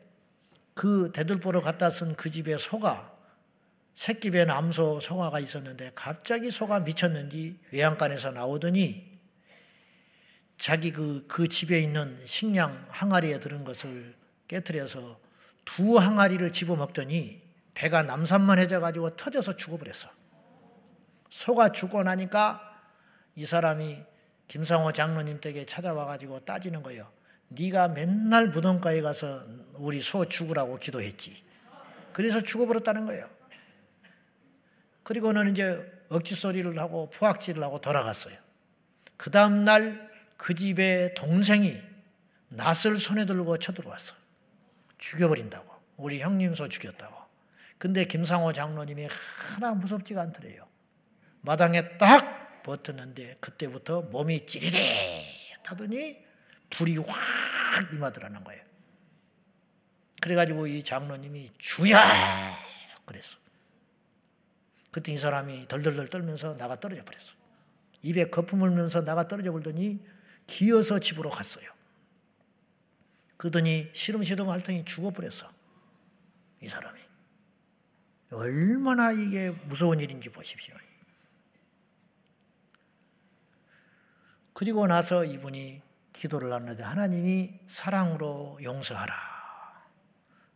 [0.74, 3.15] 그 대들보로 갖다 쓴 그 집에 소가
[3.96, 9.18] 새끼배 남소 소가가 있었는데 갑자기 소가 미쳤는지 외양간에서 나오더니
[10.58, 14.14] 자기 그, 그 집에 있는 식량 항아리에 들은 것을
[14.48, 15.18] 깨뜨려서
[15.64, 20.10] 두 항아리를 집어먹더니 배가 남산만 해져가지고 터져서 죽어버렸어.
[21.30, 22.62] 소가 죽고 나니까
[23.34, 24.02] 이 사람이
[24.48, 27.10] 김상호 장로님 댁에 찾아와가지고 따지는 거예요.
[27.48, 29.42] 네가 맨날 무덤가에 가서
[29.74, 31.42] 우리 소 죽으라고 기도했지.
[32.12, 33.35] 그래서 죽어버렸다는 거예요.
[35.06, 38.36] 그리고는 이제 억지 소리를 하고 포악질을 하고 돌아갔어요.
[39.16, 41.80] 그 다음날 그 집에 동생이
[42.48, 44.14] 낫을 손에 들고 쳐들어왔어.
[44.98, 45.72] 죽여버린다고.
[45.98, 47.14] 우리 형님 소 죽였다고.
[47.78, 49.06] 근데 김상호 장로님이
[49.54, 50.66] 하나 무섭지가 않더래요.
[51.40, 54.74] 마당에 딱 버텼는데 그때부터 몸이 찌리릿
[55.66, 56.20] 하더니
[56.70, 58.60] 불이 확 임하더라는 거예요.
[60.20, 62.10] 그래가지고 이 장로님이 주야!
[63.04, 63.45] 그랬어.
[64.96, 67.34] 그때 이 사람이 덜덜덜 떨면서 나가 떨어져 버렸어.
[68.00, 70.02] 입에 거품을 물면서 나가 떨어져 버더니
[70.46, 71.68] 기어서 집으로 갔어요.
[73.36, 75.50] 그러더니 시름시름 할더니 죽어버렸어.
[76.62, 76.98] 이 사람이.
[78.30, 80.74] 얼마나 이게 무서운 일인지 보십시오.
[84.54, 85.82] 그리고 나서 이분이
[86.14, 89.14] 기도를 하는데 하나님이 사랑으로 용서하라.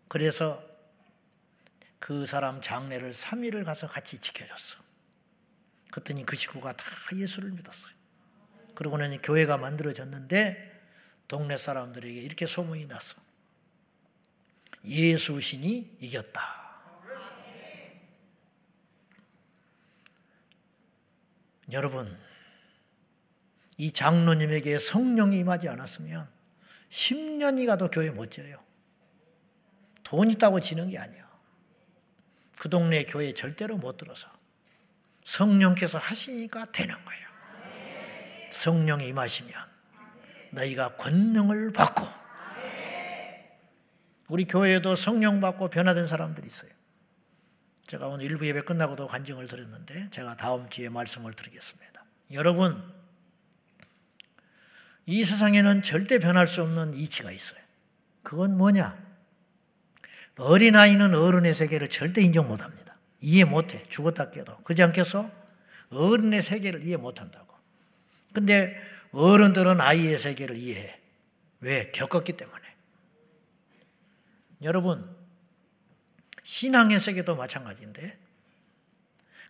[0.08, 0.69] 그래서
[2.00, 4.78] 그 사람 장례를 3일을 가서 같이 지켜줬어.
[5.92, 6.84] 그랬더니 그 식구가 다
[7.14, 7.92] 예수를 믿었어요.
[8.74, 10.80] 그러고는 교회가 만들어졌는데
[11.28, 13.20] 동네 사람들에게 이렇게 소문이 났어.
[14.86, 16.58] 예수 신이 이겼다.
[21.72, 22.18] 여러분,
[23.76, 26.28] 이 장로님에게 성령이 임하지 않았으면
[26.88, 28.62] 10년이 가도 교회 못 지어요.
[30.02, 31.19] 돈 있다고 지는 게 아니야.
[32.60, 34.28] 그 동네 교회 절대로 못 들어서.
[35.24, 37.26] 성령께서 하시니까 되는 거예요.
[38.52, 39.54] 성령이 임하시면
[40.50, 42.06] 너희가 권능을 받고
[44.28, 46.70] 우리 교회에도 성령 받고 변화된 사람들이 있어요.
[47.86, 52.04] 제가 오늘 일부 예배 끝나고도 간증을 드렸는데 제가 다음 주에 말씀을 드리겠습니다.
[52.32, 52.92] 여러분,
[55.06, 57.60] 이 세상에는 절대 변할 수 없는 이치가 있어요.
[58.22, 59.09] 그건 뭐냐?
[60.40, 62.96] 어린아이는 어른의 세계를 절대 인정 못 합니다.
[63.20, 63.82] 이해 못 해.
[63.88, 64.58] 죽었다 깨도.
[64.62, 65.30] 그지 않겠어?
[65.90, 67.54] 어른의 세계를 이해 못 한다고.
[68.32, 68.80] 근데
[69.12, 70.98] 어른들은 아이의 세계를 이해해.
[71.60, 71.90] 왜?
[71.90, 72.62] 겪었기 때문에.
[74.62, 75.16] 여러분,
[76.42, 78.18] 신앙의 세계도 마찬가지인데,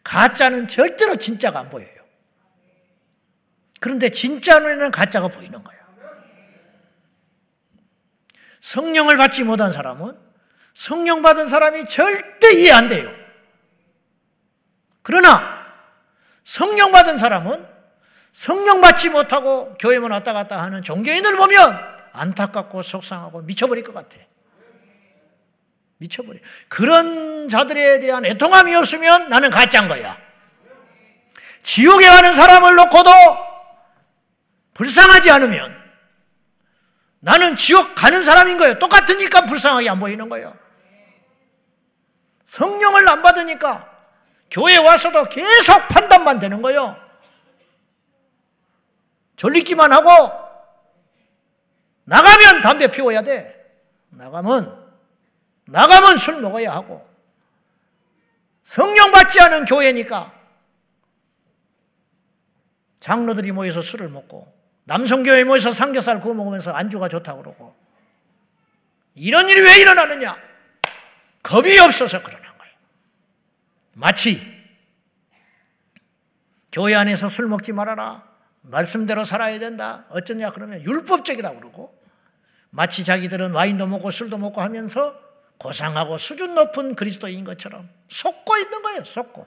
[0.02, 2.00] 가짜는 절대로 진짜가 안 보여요.
[3.78, 5.80] 그런데 진짜 눈에는 가짜가 보이는 거예요.
[8.60, 10.29] 성령을 받지 못한 사람은
[10.74, 13.10] 성령 받은 사람이 절대 이해 안 돼요.
[15.02, 15.66] 그러나
[16.44, 17.66] 성령 받은 사람은
[18.32, 21.78] 성령 받지 못하고 교회만 왔다 갔다 하는 종교인을 보면
[22.12, 24.16] 안타깝고 속상하고 미쳐버릴 것 같아.
[25.98, 26.38] 미쳐버려.
[26.68, 30.18] 그런 자들에 대한 애통함이 없으면 나는 가짜인 거야.
[31.62, 33.10] 지옥에 가는 사람을 놓고도
[34.74, 35.79] 불쌍하지 않으면
[37.20, 38.78] 나는 지옥 가는 사람인 거예요.
[38.78, 40.56] 똑같으니까 불쌍하게 안 보이는 거예요.
[42.44, 43.88] 성령을 안 받으니까
[44.50, 46.96] 교회 와서도 계속 판단만 되는 거예요.
[49.36, 50.10] 졸리기만 하고
[52.04, 53.56] 나가면 담배 피워야 돼.
[54.10, 54.90] 나가면
[55.66, 57.08] 나가면 술 먹어야 하고
[58.62, 60.32] 성령 받지 않은 교회니까
[62.98, 64.59] 장로들이 모여서 술을 먹고
[64.90, 67.76] 남성교회 모여서 삼겹살 구워 먹으면서 안주가 좋다고 그러고
[69.14, 70.36] 이런 일이 왜 일어나느냐?
[71.44, 72.74] 겁이 없어서 그러는 거예요.
[73.92, 74.42] 마치
[76.72, 78.24] 교회 안에서 술 먹지 말아라.
[78.62, 80.06] 말씀대로 살아야 된다.
[80.08, 81.96] 어쩌냐 그러면 율법적이라고 그러고
[82.70, 85.14] 마치 자기들은 와인도 먹고 술도 먹고 하면서
[85.58, 89.04] 고상하고 수준 높은 그리스도인 것처럼 속고 있는 거예요.
[89.04, 89.46] 속고.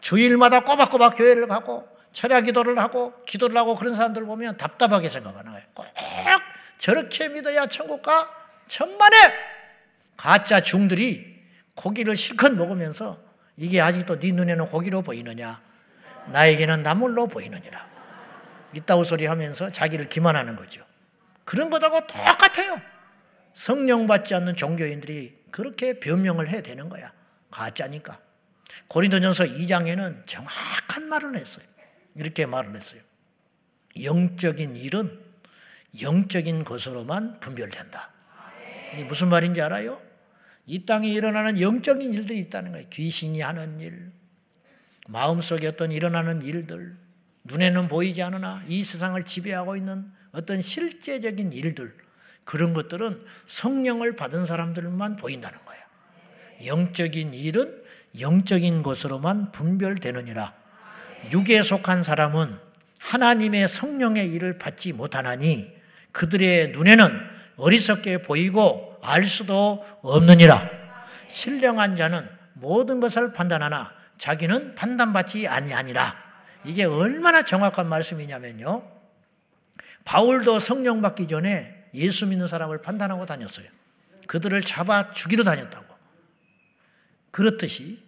[0.00, 5.66] 주일마다 꼬박꼬박 교회를 가고 철야 기도를 하고 기도를 하고 그런 사람들 보면 답답하게 생각하는 거예요.
[5.74, 5.84] 꼭
[6.78, 8.30] 저렇게 믿어야 천국 가?
[8.68, 9.16] 천만에
[10.16, 11.42] 가짜 중들이
[11.74, 13.20] 고기를 실컷 먹으면서
[13.56, 15.60] 이게 아직도 네 눈에는 고기로 보이느냐?
[16.28, 17.84] 나에게는 나물로 보이느니라.
[18.72, 20.84] 이따구 소리 하면서 자기를 기만하는 거죠.
[21.44, 22.80] 그런 것하고 똑같아요.
[23.54, 27.12] 성령 받지 않는 종교인들이 그렇게 변명을 해야 되는 거야.
[27.50, 28.18] 가짜니까.
[28.88, 31.73] 고린도전서 2장에는 정확한 말을 했어요.
[32.14, 33.00] 이렇게 말을 했어요.
[34.02, 35.20] 영적인 일은
[36.00, 38.10] 영적인 것으로만 분별된다.
[38.92, 40.00] 이게 무슨 말인지 알아요?
[40.66, 42.88] 이 땅에 일어나는 영적인 일들이 있다는 거예요.
[42.90, 44.10] 귀신이 하는 일,
[45.08, 46.96] 마음속에 어떤 일어나는 일들,
[47.44, 51.94] 눈에는 보이지 않으나 이 세상을 지배하고 있는 어떤 실제적인 일들,
[52.44, 55.84] 그런 것들은 성령을 받은 사람들만 보인다는 거예요.
[56.66, 57.82] 영적인 일은
[58.18, 60.63] 영적인 것으로만 분별되느니라.
[61.32, 62.58] 육에 속한 사람은
[62.98, 65.72] 하나님의 성령의 일을 받지 못하나니
[66.12, 70.70] 그들의 눈에는 어리석게 보이고 알 수도 없느니라.
[71.28, 76.16] 신령한 자는 모든 것을 판단하나 자기는 판단받지 아니하니라.
[76.64, 78.90] 이게 얼마나 정확한 말씀이냐면요.
[80.04, 83.66] 바울도 성령 받기 전에 예수 믿는 사람을 판단하고 다녔어요.
[84.26, 85.94] 그들을 잡아 죽이러 다녔다고.
[87.30, 88.02] 그렇듯이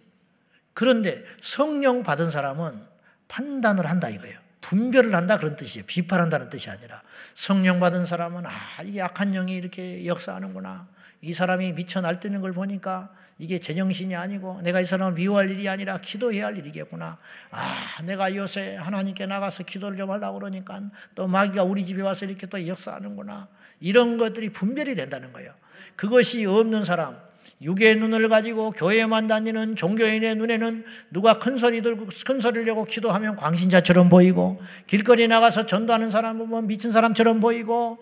[0.73, 2.81] 그런데 성령 받은 사람은
[3.27, 4.39] 판단을 한다 이거예요.
[4.61, 5.85] 분별을 한다 그런 뜻이에요.
[5.85, 7.01] 비판한다는 뜻이 아니라
[7.33, 8.51] 성령 받은 사람은 아
[8.83, 10.87] 이게 악한 영이 이렇게 역사하는구나.
[11.21, 13.09] 이 사람이 미쳐 날뛰는 걸 보니까
[13.39, 17.17] 이게 제정신이 아니고 내가 이 사람을 미워할 일이 아니라 기도해야 할 일이겠구나.
[17.51, 20.81] 아 내가 요새 하나님께 나가서 기도를 좀 하려고 그러니까
[21.15, 23.47] 또 마귀가 우리 집에 와서 이렇게 또 역사하는구나.
[23.79, 25.53] 이런 것들이 분별이 된다는 거예요.
[25.95, 27.17] 그것이 없는 사람,
[27.61, 33.35] 육의 눈을 가지고 교회만 다니는 종교인의 눈에는 누가 큰 소리 들고 큰 소리를 내고 기도하면
[33.35, 37.97] 광신자처럼 보이고 길거리 나가서 전도하는 사람 보면 미친 사람처럼 보이고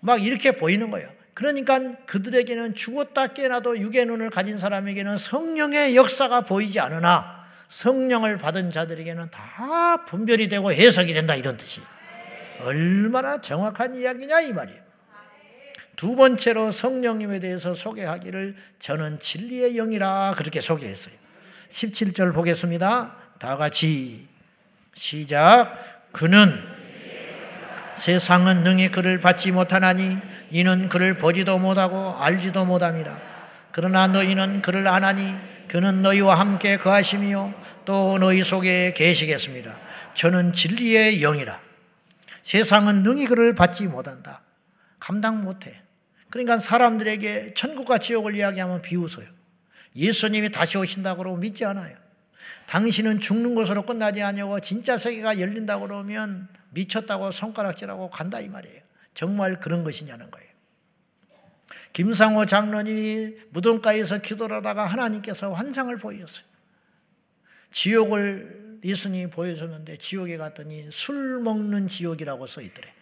[0.00, 1.08] 막 이렇게 보이는 거예요.
[1.32, 9.30] 그러니까 그들에게는 죽었다 깨나도 육의 눈을 가진 사람에게는 성령의 역사가 보이지 않으나 성령을 받은 자들에게는
[9.30, 11.80] 다 분별이 되고 해석이 된다 이런 뜻이.
[12.60, 14.87] 얼마나 정확한 이야기냐 이 말이에요.
[15.98, 21.12] 두 번째로 성령님에 대해서 소개하기를 저는 진리의 영이라 그렇게 소개했어요.
[21.70, 23.16] 17절 보겠습니다.
[23.40, 24.28] 다 같이
[24.94, 25.76] 시작.
[26.12, 26.56] 그는
[27.96, 30.18] 세상은 능히 그를 받지 못하나니
[30.52, 33.20] 이는 그를 보지도 못하고 알지도 못함이라.
[33.72, 35.34] 그러나 너희는 그를 아나니
[35.66, 39.76] 그는 너희와 함께 거하심이요 또 너희 속에 계시겠습니다.
[40.14, 41.60] 저는 진리의 영이라.
[42.44, 44.42] 세상은 능히 그를 받지 못한다.
[45.00, 45.82] 감당 못해.
[46.30, 49.26] 그러니까 사람들에게 천국과 지옥을 이야기하면 비웃어요.
[49.96, 51.96] 예수님이 다시 오신다고 그러고 믿지 않아요.
[52.66, 58.82] 당신은 죽는 것으로 끝나지 않냐고 진짜 세계가 열린다고 그러면 미쳤다고 손가락질하고 간다 이 말이에요.
[59.14, 60.48] 정말 그런 것이냐는 거예요.
[61.92, 66.44] 김상호 장로님이 무덤가에서 기도를 하다가 하나님께서 환상을 보였어요.
[67.70, 72.92] 지옥을 예수님이 보여줬는데 지옥에 갔더니 술 먹는 지옥이라고 써 있더래.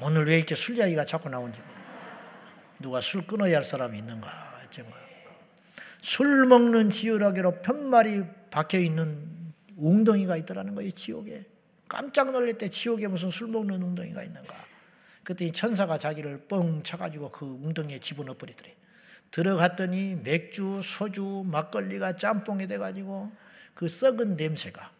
[0.00, 1.60] 오늘 왜 이렇게 술 이야기가 자꾸 나온지.
[2.78, 4.28] 누가 술 끊어야 할 사람이 있는가?
[4.70, 4.94] 정말.
[6.00, 9.28] 술 먹는 지우라기로 편말이 박혀 있는
[9.76, 11.44] 웅덩이가 있더라는 거예요, 지옥에.
[11.88, 14.54] 깜짝 놀랄 때 지옥에 무슨 술 먹는 웅덩이가 있는가.
[15.22, 18.74] 그때 천사가 자기를 뻥 쳐가지고 그 웅덩이에 집어넣어 버리더래.
[19.30, 23.30] 들어갔더니 맥주, 소주, 막걸리가 짬뽕이 돼가지고
[23.74, 24.90] 그 썩은 냄새가,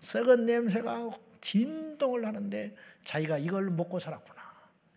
[0.00, 1.10] 썩은 냄새가
[1.40, 4.40] 진동을 하는데 자기가 이걸 먹고 살았구나.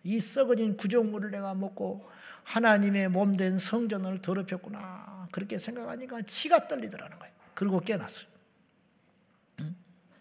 [0.04, 2.08] 이 썩어진 구정물을 내가 먹고
[2.44, 5.28] 하나님의 몸 된 성전을 더럽혔구나.
[5.32, 7.34] 그렇게 생각하니까 치가 떨리더라는 거예요.
[7.54, 8.28] 그리고 깨났어요.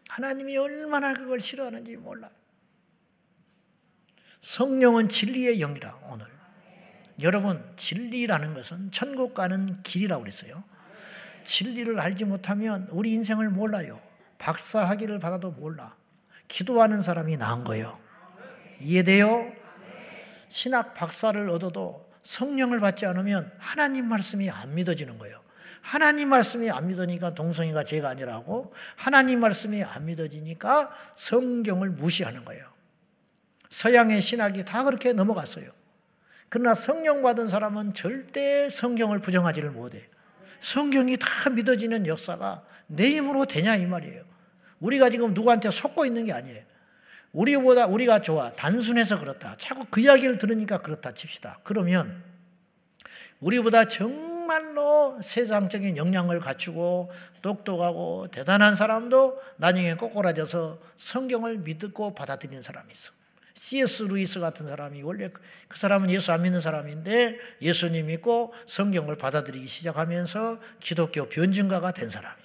[0.07, 2.31] 하나님이 얼마나 그걸 싫어하는지 몰라요.
[4.41, 6.27] 성령은 진리의 영이라 오늘.
[7.21, 10.63] 여러분 진리라는 것은 천국 가는 길이라고 그랬어요.
[11.43, 14.01] 진리를 알지 못하면 우리 인생을 몰라요.
[14.37, 15.95] 박사학위를 받아도 몰라.
[16.47, 17.99] 기도하는 사람이 나은 거예요.
[18.79, 19.51] 이해돼요?
[20.49, 25.41] 신학 박사를 얻어도 성령을 받지 않으면 하나님 말씀이 안 믿어지는 거예요.
[25.81, 32.65] 하나님 말씀이 안 믿으니까 동성이가 죄가 아니라고 하나님 말씀이 안 믿어지니까 성경을 무시하는 거예요.
[33.69, 35.69] 서양의 신학이 다 그렇게 넘어갔어요.
[36.47, 40.07] 그러나 성령 받은 사람은 절대 성경을 부정하지를 못해.
[40.61, 44.23] 성경이 다 믿어지는 역사가 내 힘으로 되냐 이 말이에요.
[44.83, 46.61] 우리가 지금 누구한테 속고 있는 게 아니에요.
[47.31, 48.51] 우리보다 우리가 좋아.
[48.51, 49.55] 단순해서 그렇다.
[49.57, 51.59] 자꾸 그 이야기를 들으니까 그렇다 칩시다.
[51.63, 52.21] 그러면
[53.39, 57.11] 우리보다 정말로 세상적인 역량을 갖추고
[57.41, 63.11] 똑똑하고 대단한 사람도 나중에 꼬꾸라져서 성경을 믿고 받아들이는 사람이 있어.
[63.55, 64.03] C.S.
[64.03, 65.29] 루이스 같은 사람이 원래
[65.67, 72.42] 그 사람은 예수 안 믿는 사람인데 예수님 믿고 성경을 받아들이기 시작하면서 기독교 변증가가 된 사람이에요.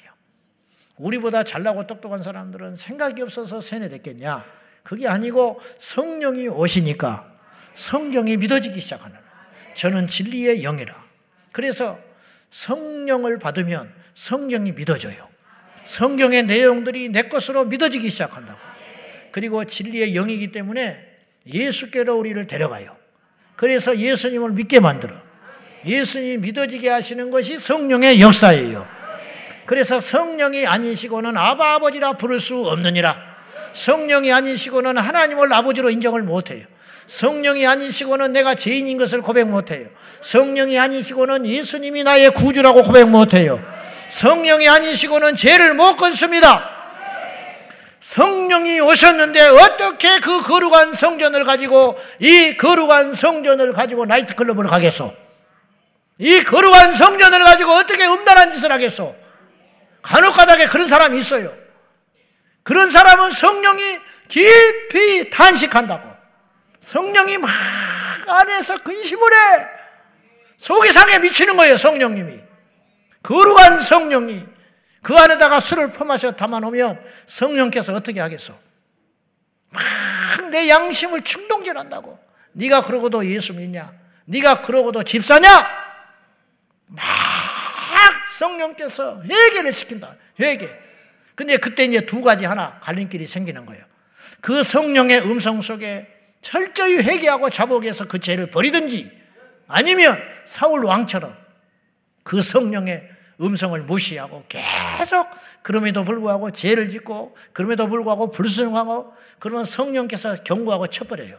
[0.99, 4.45] 우리보다 잘나고 똑똑한 사람들은 생각이 없어서 세뇌됐겠냐?
[4.83, 7.31] 그게 아니고 성령이 오시니까
[7.75, 9.17] 성경이 믿어지기 시작하는
[9.75, 10.95] 저는 진리의 영이라.
[11.53, 11.99] 그래서
[12.51, 15.29] 성령을 받으면 성경이 믿어져요.
[15.87, 18.59] 성경의 내용들이 내 것으로 믿어지기 시작한다고.
[19.31, 21.07] 그리고 진리의 영이기 때문에
[21.47, 22.97] 예수께로 우리를 데려가요.
[23.57, 25.15] 그래서 예수님을 믿게 만들어.
[25.87, 28.98] 예수님이 믿어지게 하시는 것이 성령의 역사예요.
[29.69, 33.15] 그래서 성령이 아니시고는 아바 아버지라 부를 수 없느니라.
[33.75, 36.65] 성령이 아니시고는 하나님을 아버지로 인정을 못해요.
[37.07, 39.87] 성령이 아니시고는 내가 죄인인 것을 고백 못해요.
[40.23, 43.63] 성령이 아니시고는 예수님이 나의 구주라고 고백 못해요.
[44.09, 46.67] 성령이 아니시고는 죄를 못 건습니다.
[48.01, 55.13] 성령이 오셨는데 어떻게 그 거룩한 성전을 가지고 이 거룩한 성전을 가지고 나이트클럽을 가겠소?
[56.21, 59.28] 이 거룩한 성전을 가지고 어떻게 음란한 짓을 하겠소?
[60.03, 61.53] 간혹가다게 그런 사람이 있어요.
[62.63, 66.09] 그런 사람은 성령이 깊이 탄식한다고.
[66.81, 67.51] 성령이 막
[68.27, 69.67] 안에서 근심을 해.
[70.57, 72.41] 속이 상해 미치는 거예요, 성령님이.
[73.23, 74.47] 거룩한 성령이
[75.03, 78.55] 그 안에다가 술을 퍼마셔 담아놓으면 성령께서 어떻게 하겠어?
[79.71, 80.09] 막
[80.51, 82.19] 내 양심을 충동질한다고.
[82.53, 83.93] 네가 그러고도 예수 믿냐?
[84.25, 85.67] 네가 그러고도 집사냐?
[86.87, 87.05] 막
[88.39, 90.15] 성령께서 회개를 시킨다.
[90.39, 90.69] 회개.
[91.35, 93.85] 근데 그때 이제 두 가지 하나 갈림길이 생기는 거예요.
[94.41, 96.07] 그 성령의 음성 속에
[96.41, 99.11] 철저히 회개하고 자복해서 그 죄를 버리든지
[99.67, 101.37] 아니면 사울 왕처럼
[102.23, 103.09] 그 성령의
[103.41, 105.27] 음성을 무시하고 계속
[105.63, 111.39] 그럼에도 불구하고 죄를 짓고 그럼에도 불구하고 불순하고 그러면 성령께서 경고하고 쳐버려요.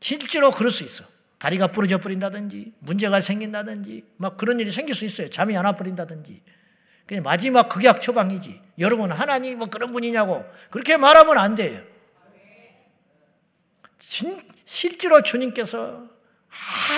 [0.00, 1.04] 실제로 그럴 수 있어.
[1.38, 5.30] 다리가 부러져 버린다든지 문제가 생긴다든지 막 그런 일이 생길 수 있어요.
[5.30, 6.42] 잠이 안 와 버린다든지.
[7.06, 8.60] 그냥 마지막 극약 처방이지.
[8.80, 11.80] 여러분 하나님 뭐 그런 분이냐고 그렇게 말하면 안 돼요.
[13.98, 16.06] 진, 실제로 주님께서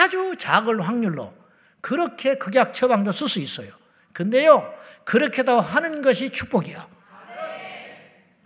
[0.03, 1.35] 아주 작을 확률로
[1.81, 3.69] 그렇게 극약 처방도 쓸 수 있어요.
[4.13, 4.75] 근데요,
[5.05, 6.89] 그렇게도 하는 것이 축복이야.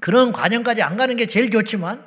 [0.01, 2.05] 그런 과정까지 안 가는 게 제일 좋지만,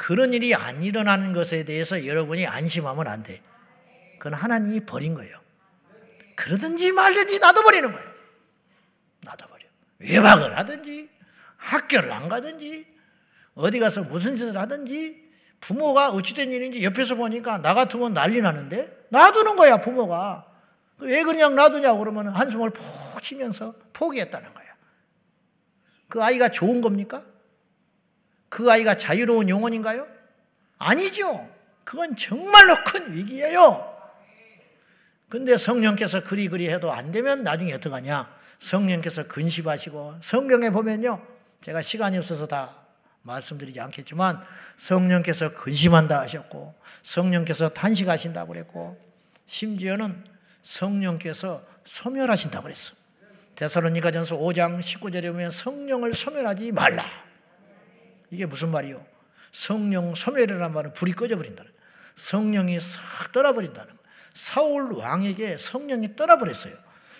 [0.00, 3.42] 그런 일이 안 일어나는 것에 대해서 여러분이 안심하면 안 돼.
[4.18, 5.38] 그건 하나님이 버린 거예요.
[6.36, 8.10] 그러든지 말든지 놔둬버리는 거예요.
[9.24, 9.62] 놔둬버려.
[9.98, 11.10] 외박을 하든지,
[11.58, 12.86] 학교를 안 가든지,
[13.54, 15.22] 어디 가서 무슨 짓을 하든지,
[15.60, 20.46] 부모가 어찌된 일인지 옆에서 보니까 나 같으면 난리 나는데 놔두는 거야 부모가
[20.96, 24.66] 왜 그냥 놔두냐고 그러면 한숨을 푹 쉬면서 포기했다는 거야
[26.08, 27.22] 그 아이가 좋은 겁니까?
[28.50, 30.06] 그 아이가 자유로운 영혼인가요?
[30.76, 31.48] 아니죠
[31.84, 33.88] 그건 정말로 큰 위기예요
[35.30, 41.26] 근데 성령께서 그리 그리 해도 안 되면 나중에 어떡하냐 성령께서 근심하시고 성경에 보면요
[41.62, 42.76] 제가 시간이 없어서 다
[43.22, 44.42] 말씀드리지 않겠지만
[44.76, 48.98] 성령께서 근심한다 하셨고 성령께서 탄식하신다고 그랬고
[49.46, 50.24] 심지어는
[50.62, 52.94] 성령께서 소멸하신다고 그랬어.
[53.56, 57.04] 데살로니가전서 5장 19절에 보면 성령을 소멸하지 말라.
[58.30, 59.04] 이게 무슨 말이요?
[59.52, 61.64] 성령 소멸이라는 말은 불이 꺼져 버린다.
[62.14, 63.92] 성령이 싹 떠나버린다는
[64.34, 66.74] 사울 왕에게 성령이 떠나버렸어요.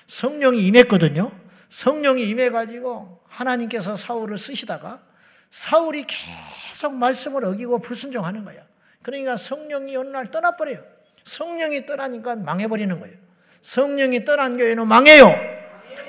[0.09, 1.33] 성령이 임했거든요.
[1.69, 5.03] 성령이 임해가지고 하나님께서 사울을 쓰시다가
[5.51, 8.63] 사울이 계속 말씀을 어기고 불순종하는 거야.
[9.03, 10.83] 그러니까 성령이 어느 날 떠나버려요.
[11.25, 13.17] 성령이 떠나니까 망해버리는 거예요.
[13.63, 15.33] 성령이 떠난 교회는 망해요.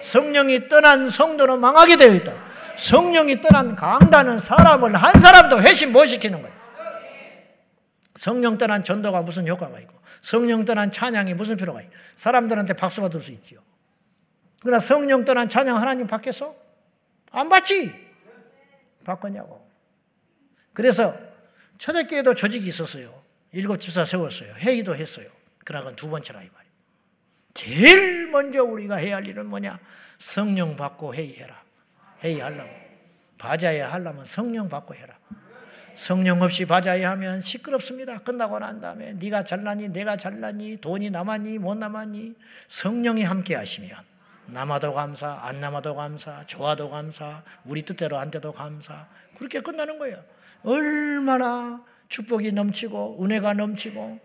[0.02, 2.51] 성령이 떠난 성도는 망하게 되어 있다.
[2.82, 6.62] 성령이 떠난 강단은 사람을 한 사람도 회심 못 시키는 거예요.
[8.16, 13.22] 성령 떠난 전도가 무슨 효과가 있고, 성령 떠난 찬양이 무슨 필요가 있고, 사람들한테 박수 받을
[13.22, 13.62] 수 있지요.
[14.62, 16.56] 그러나 성령 떠난 찬양 하나님 받겠어?
[17.30, 17.94] 안 받지?
[19.06, 19.64] 바꿨냐고.
[20.74, 21.14] 그래서
[21.78, 23.14] 초대교회도 조직이 있었어요.
[23.52, 24.54] 일곱 집사 세웠어요.
[24.56, 25.28] 회의도 했어요.
[25.66, 26.74] 그러건 두 번째라 이 말이에요.
[27.54, 29.80] 제일 먼저 우리가 해야 할 일은 뭐냐?
[30.18, 31.61] 성령 받고 회의해라.
[32.24, 32.70] 회의하려면.
[33.38, 35.18] 바자회 하려면 성령 받고 해라.
[35.96, 38.20] 성령 없이 바자회 하면 시끄럽습니다.
[38.20, 42.36] 끝나고 난 다음에 네가 잘나니 내가 잘나니 돈이 남았니 못 남았니
[42.68, 43.98] 성령이 함께 하시면
[44.48, 49.08] 남아도 감사, 안 남아도 감사, 좋아도 감사, 우리 뜻대로 안 돼도 감사.
[49.38, 50.24] 그렇게 끝나는 거예요.
[50.64, 54.20] 얼마나 축복이 넘치고 은혜가 넘치고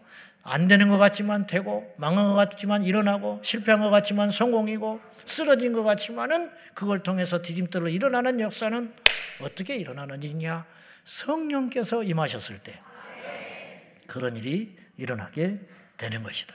[0.48, 5.82] 안 되는 것 같지만 되고 망한 것 같지만 일어나고 실패한 것 같지만 성공이고 쓰러진 것
[5.82, 8.94] 같지만은 그걸 통해서 디딤돌로 일어나는 역사는
[9.40, 10.64] 어떻게 일어나는 일이냐?
[11.04, 12.80] 성령께서 임하셨을 때
[14.06, 15.58] 그런 일이 일어나게
[15.96, 16.54] 되는 것이다.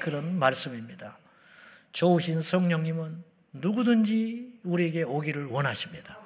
[0.00, 1.18] 그런 말씀입니다.
[1.92, 3.22] 좋으신 성령님은
[3.52, 6.18] 누구든지 우리에게 오기를 원하십니다.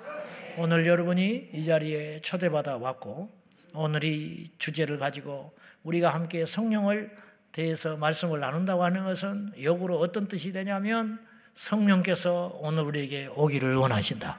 [0.56, 3.28] 오늘 여러분이 이 자리에 초대받아 왔고
[3.74, 7.16] 오늘 이 주제를 가지고 우리가 함께 성령을
[7.52, 11.18] 대해서 말씀을 나눈다고 하는 것은 역으로 어떤 뜻이 되냐면
[11.54, 14.38] 성령께서 오늘 우리에게 오기를 원하신다.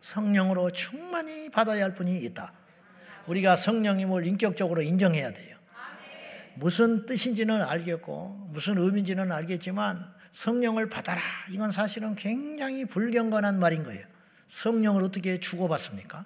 [0.00, 2.52] 성령으로 충만히 받아야 할 분이 있다.
[3.26, 5.58] 우리가 성령님을 인격적으로 인정해야 돼요.
[6.54, 11.20] 무슨 뜻인지는 알겠고 무슨 의미인지는 알겠지만 성령을 받아라.
[11.50, 14.04] 이건 사실은 굉장히 불경건한 말인 거예요.
[14.48, 16.24] 성령을 어떻게 주고받습니까?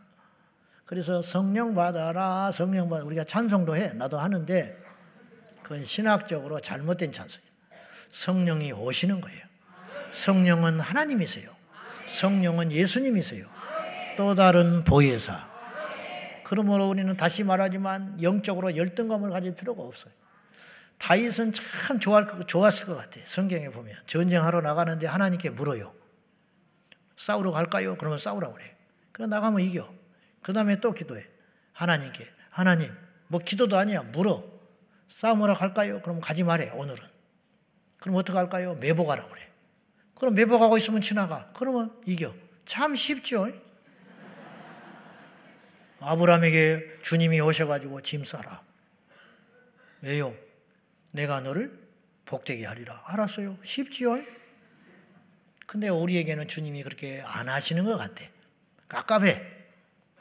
[0.93, 3.03] 그래서 성령 받아라, 성령 받아.
[3.05, 3.95] 우리가 찬송도 해.
[3.95, 4.77] 나도 하는데
[5.63, 7.51] 그건 신학적으로 잘못된 찬송이에요.
[8.11, 9.41] 성령이 오시는 거예요.
[10.11, 11.49] 성령은 하나님이세요.
[12.09, 13.47] 성령은 예수님이세요.
[14.19, 15.49] 또 다른 보혜사.
[16.45, 20.13] 그러므로 우리는 다시 말하지만 영적으로 열등감을 가질 필요가 없어요.
[20.99, 23.25] 다윗은 참 좋아할 것, 좋았을 것 같아요.
[23.27, 25.95] 성경에 보면 전쟁하러 나가는데 하나님께 물어요.
[27.17, 27.97] 싸우러 갈까요?
[27.97, 28.77] 그러면 싸우라고 그래.
[29.13, 30.02] 그 나가면 이겨.
[30.43, 31.25] 그 다음에 또 기도해.
[31.73, 32.95] 하나님께 하나님
[33.29, 34.45] 뭐 기도도 아니야 물어.
[35.09, 36.01] 싸움하러 갈까요?
[36.03, 37.03] 그럼 가지 말해 오늘은.
[37.99, 38.75] 그럼 어떻게 할까요?
[38.75, 39.49] 매복하라고 그래.
[40.15, 41.51] 그럼 매복하고 있으면 지나가.
[41.55, 42.35] 그러면 이겨.
[42.65, 43.49] 참 쉽죠.
[46.01, 48.63] 아브라함에게 주님이 오셔가지고 짐 싸라.
[50.01, 50.35] 왜요?
[51.13, 51.79] 내가 너를
[52.25, 53.03] 복되게 하리라.
[53.07, 53.59] 알았어요.
[53.63, 54.19] 쉽지요?
[55.67, 58.25] 근데 우리에게는 주님이 그렇게 안 하시는 것 같아.
[58.89, 59.62] 깝깝해.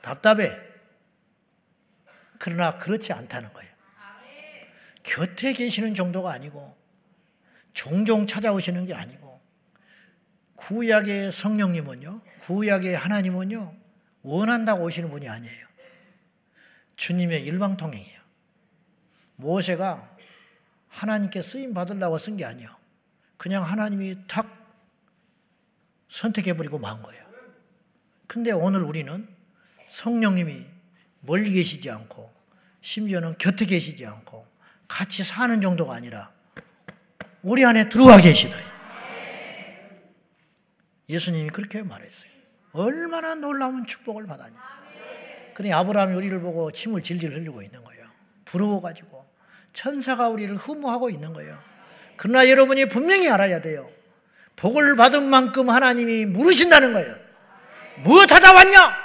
[0.01, 0.49] 답답해.
[2.39, 3.71] 그러나 그렇지 않다는 거예요.
[5.03, 6.75] 곁에 계시는 정도가 아니고,
[7.73, 9.41] 종종 찾아오시는 게 아니고,
[10.55, 13.75] 구약의 성령님은요, 구약의 하나님은요,
[14.23, 15.67] 원한다고 오시는 분이 아니에요.
[16.95, 18.21] 주님의 일방통행이에요.
[19.37, 20.17] 모세가
[20.89, 22.77] 하나님께 쓰임 받으려고 쓴 게 아니야.
[23.37, 24.47] 그냥 하나님이 탁
[26.09, 27.25] 선택해버리고 만 거예요.
[28.27, 29.27] 근데 오늘 우리는
[29.91, 30.65] 성령님이
[31.19, 32.31] 멀리 계시지 않고
[32.81, 34.47] 심지어는 곁에 계시지 않고
[34.87, 36.31] 같이 사는 정도가 아니라
[37.43, 38.57] 우리 안에 들어와 계시다.
[41.09, 42.31] 예수님이 그렇게 말했어요.
[42.71, 44.57] 얼마나 놀라운 축복을 받았냐.
[45.53, 48.05] 그러니 아브라함이 우리를 보고 침을 질질 흘리고 있는 거예요.
[48.45, 49.29] 부러워가지고.
[49.73, 51.57] 천사가 우리를 흠모하고 있는 거예요.
[52.15, 53.89] 그러나 여러분이 분명히 알아야 돼요.
[54.55, 57.15] 복을 받은 만큼 하나님이 물으신다는 거예요.
[58.03, 59.00] 무엇하다 왔냐?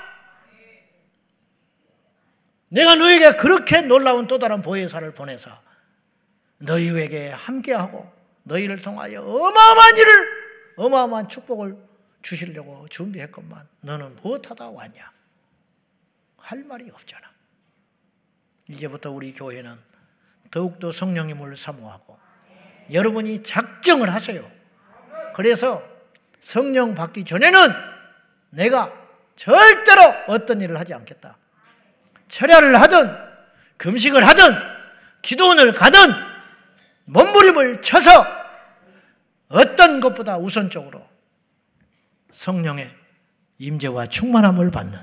[2.68, 5.50] 내가 너에게 그렇게 놀라운 또 다른 보혜사를 보내서
[6.58, 8.10] 너희에게 함께하고
[8.42, 10.28] 너희를 통하여 어마어마한 일을
[10.76, 11.76] 어마어마한 축복을
[12.22, 15.12] 주시려고 준비했건만 너는 무엇하다 왔냐?
[16.38, 17.22] 할 말이 없잖아.
[18.68, 19.76] 이제부터 우리 교회는
[20.50, 22.18] 더욱더 성령님을 사모하고
[22.92, 24.48] 여러분이 작정을 하세요.
[25.34, 25.82] 그래서
[26.40, 27.58] 성령 받기 전에는
[28.50, 28.92] 내가
[29.34, 31.36] 절대로 어떤 일을 하지 않겠다.
[32.28, 33.26] 철야를 하든
[33.76, 34.54] 금식을 하든
[35.22, 35.98] 기도원을 가든
[37.06, 38.10] 몸부림을 쳐서
[39.48, 41.06] 어떤 것보다 우선적으로
[42.30, 42.90] 성령의
[43.58, 44.98] 임재와 충만함을 받는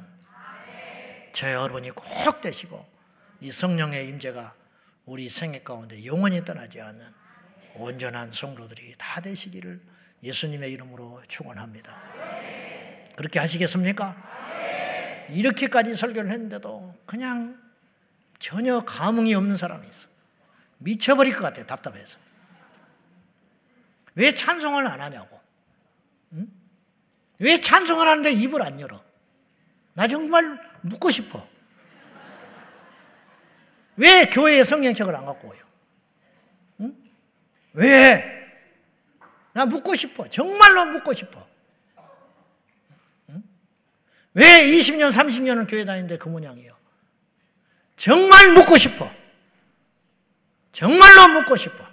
[1.34, 2.86] 저 여러분이 꼭 되시고
[3.42, 4.54] 이 성령의 임재가
[5.06, 7.06] 우리 생애 가운데 영원히 떠나지 않는
[7.76, 9.82] 온전한 성도들이 다 되시기를
[10.22, 11.98] 예수님의 이름으로 축원합니다.
[13.16, 14.33] 그렇게 하시겠습니까?
[15.30, 17.62] 이렇게까지 설교를 했는데도 그냥
[18.40, 20.08] 전혀 감흥이 없는 사람이 있어.
[20.80, 22.20] 미쳐버릴 것 같아, 답답해서.
[24.16, 25.40] 왜 찬송을 안 하냐고.
[26.34, 26.48] 응?
[27.40, 29.04] 왜 찬송을 하는데 입을 안 열어?
[29.94, 31.48] 나 정말 묻고 싶어.
[33.96, 35.62] 왜 교회에 성령책을 안 갖고 오요?
[36.82, 36.96] 응?
[37.74, 38.44] 왜?
[39.54, 40.28] 나 묻고 싶어.
[40.28, 41.48] 정말로 묻고 싶어.
[44.36, 44.42] 응?
[44.42, 46.76] 왜 20년, 30년을 교회 다니는데 그 모양이에요?
[47.96, 49.10] 정말 묻고 싶어.
[50.72, 51.86] 정말로 묻고 싶어.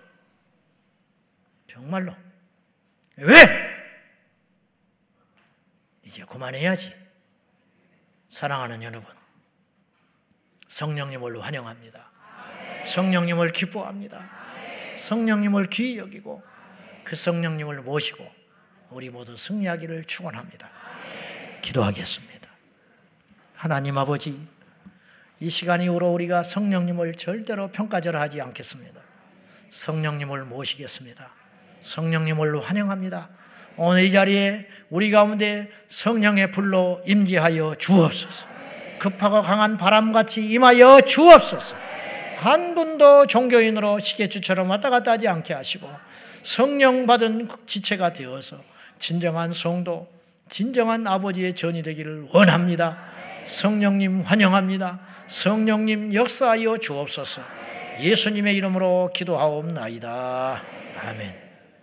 [1.66, 2.14] 정말로.
[3.16, 3.36] 왜?
[6.04, 6.94] 이제 그만해야지.
[8.30, 9.14] 사랑하는 여러분.
[10.68, 12.10] 성령님을 환영합니다.
[12.86, 14.30] 성령님을 기뻐합니다.
[14.96, 16.42] 성령님을 귀히 여기고
[17.04, 18.26] 그 성령님을 모시고
[18.90, 20.79] 우리 모두 승리하기를 축원합니다.
[21.62, 22.48] 기도하겠습니다.
[23.54, 24.38] 하나님 아버지
[25.40, 29.00] 이 시간 이후로 우리가 성령님을 절대로 평가절하지 않겠습니다.
[29.70, 31.30] 성령님을 모시겠습니다.
[31.80, 33.28] 성령님을 환영합니다.
[33.76, 38.46] 오늘 이 자리에 우리 가운데 성령의 불로 임재하여 주옵소서.
[38.98, 41.76] 급하고 강한 바람같이 임하여 주옵소서.
[42.36, 45.90] 한 분도 종교인으로 시계추처럼 왔다 갔다 하지 않게 하시고
[46.42, 48.58] 성령 받은 지체가 되어서
[48.98, 50.08] 진정한 성도,
[50.50, 52.98] 진정한 아버지의 전이 되기를 원합니다.
[53.46, 55.00] 성령님 환영합니다.
[55.28, 57.40] 성령님 역사하여 주옵소서.
[58.00, 60.62] 예수님의 이름으로 기도하옵나이다.
[61.02, 61.49] 아멘.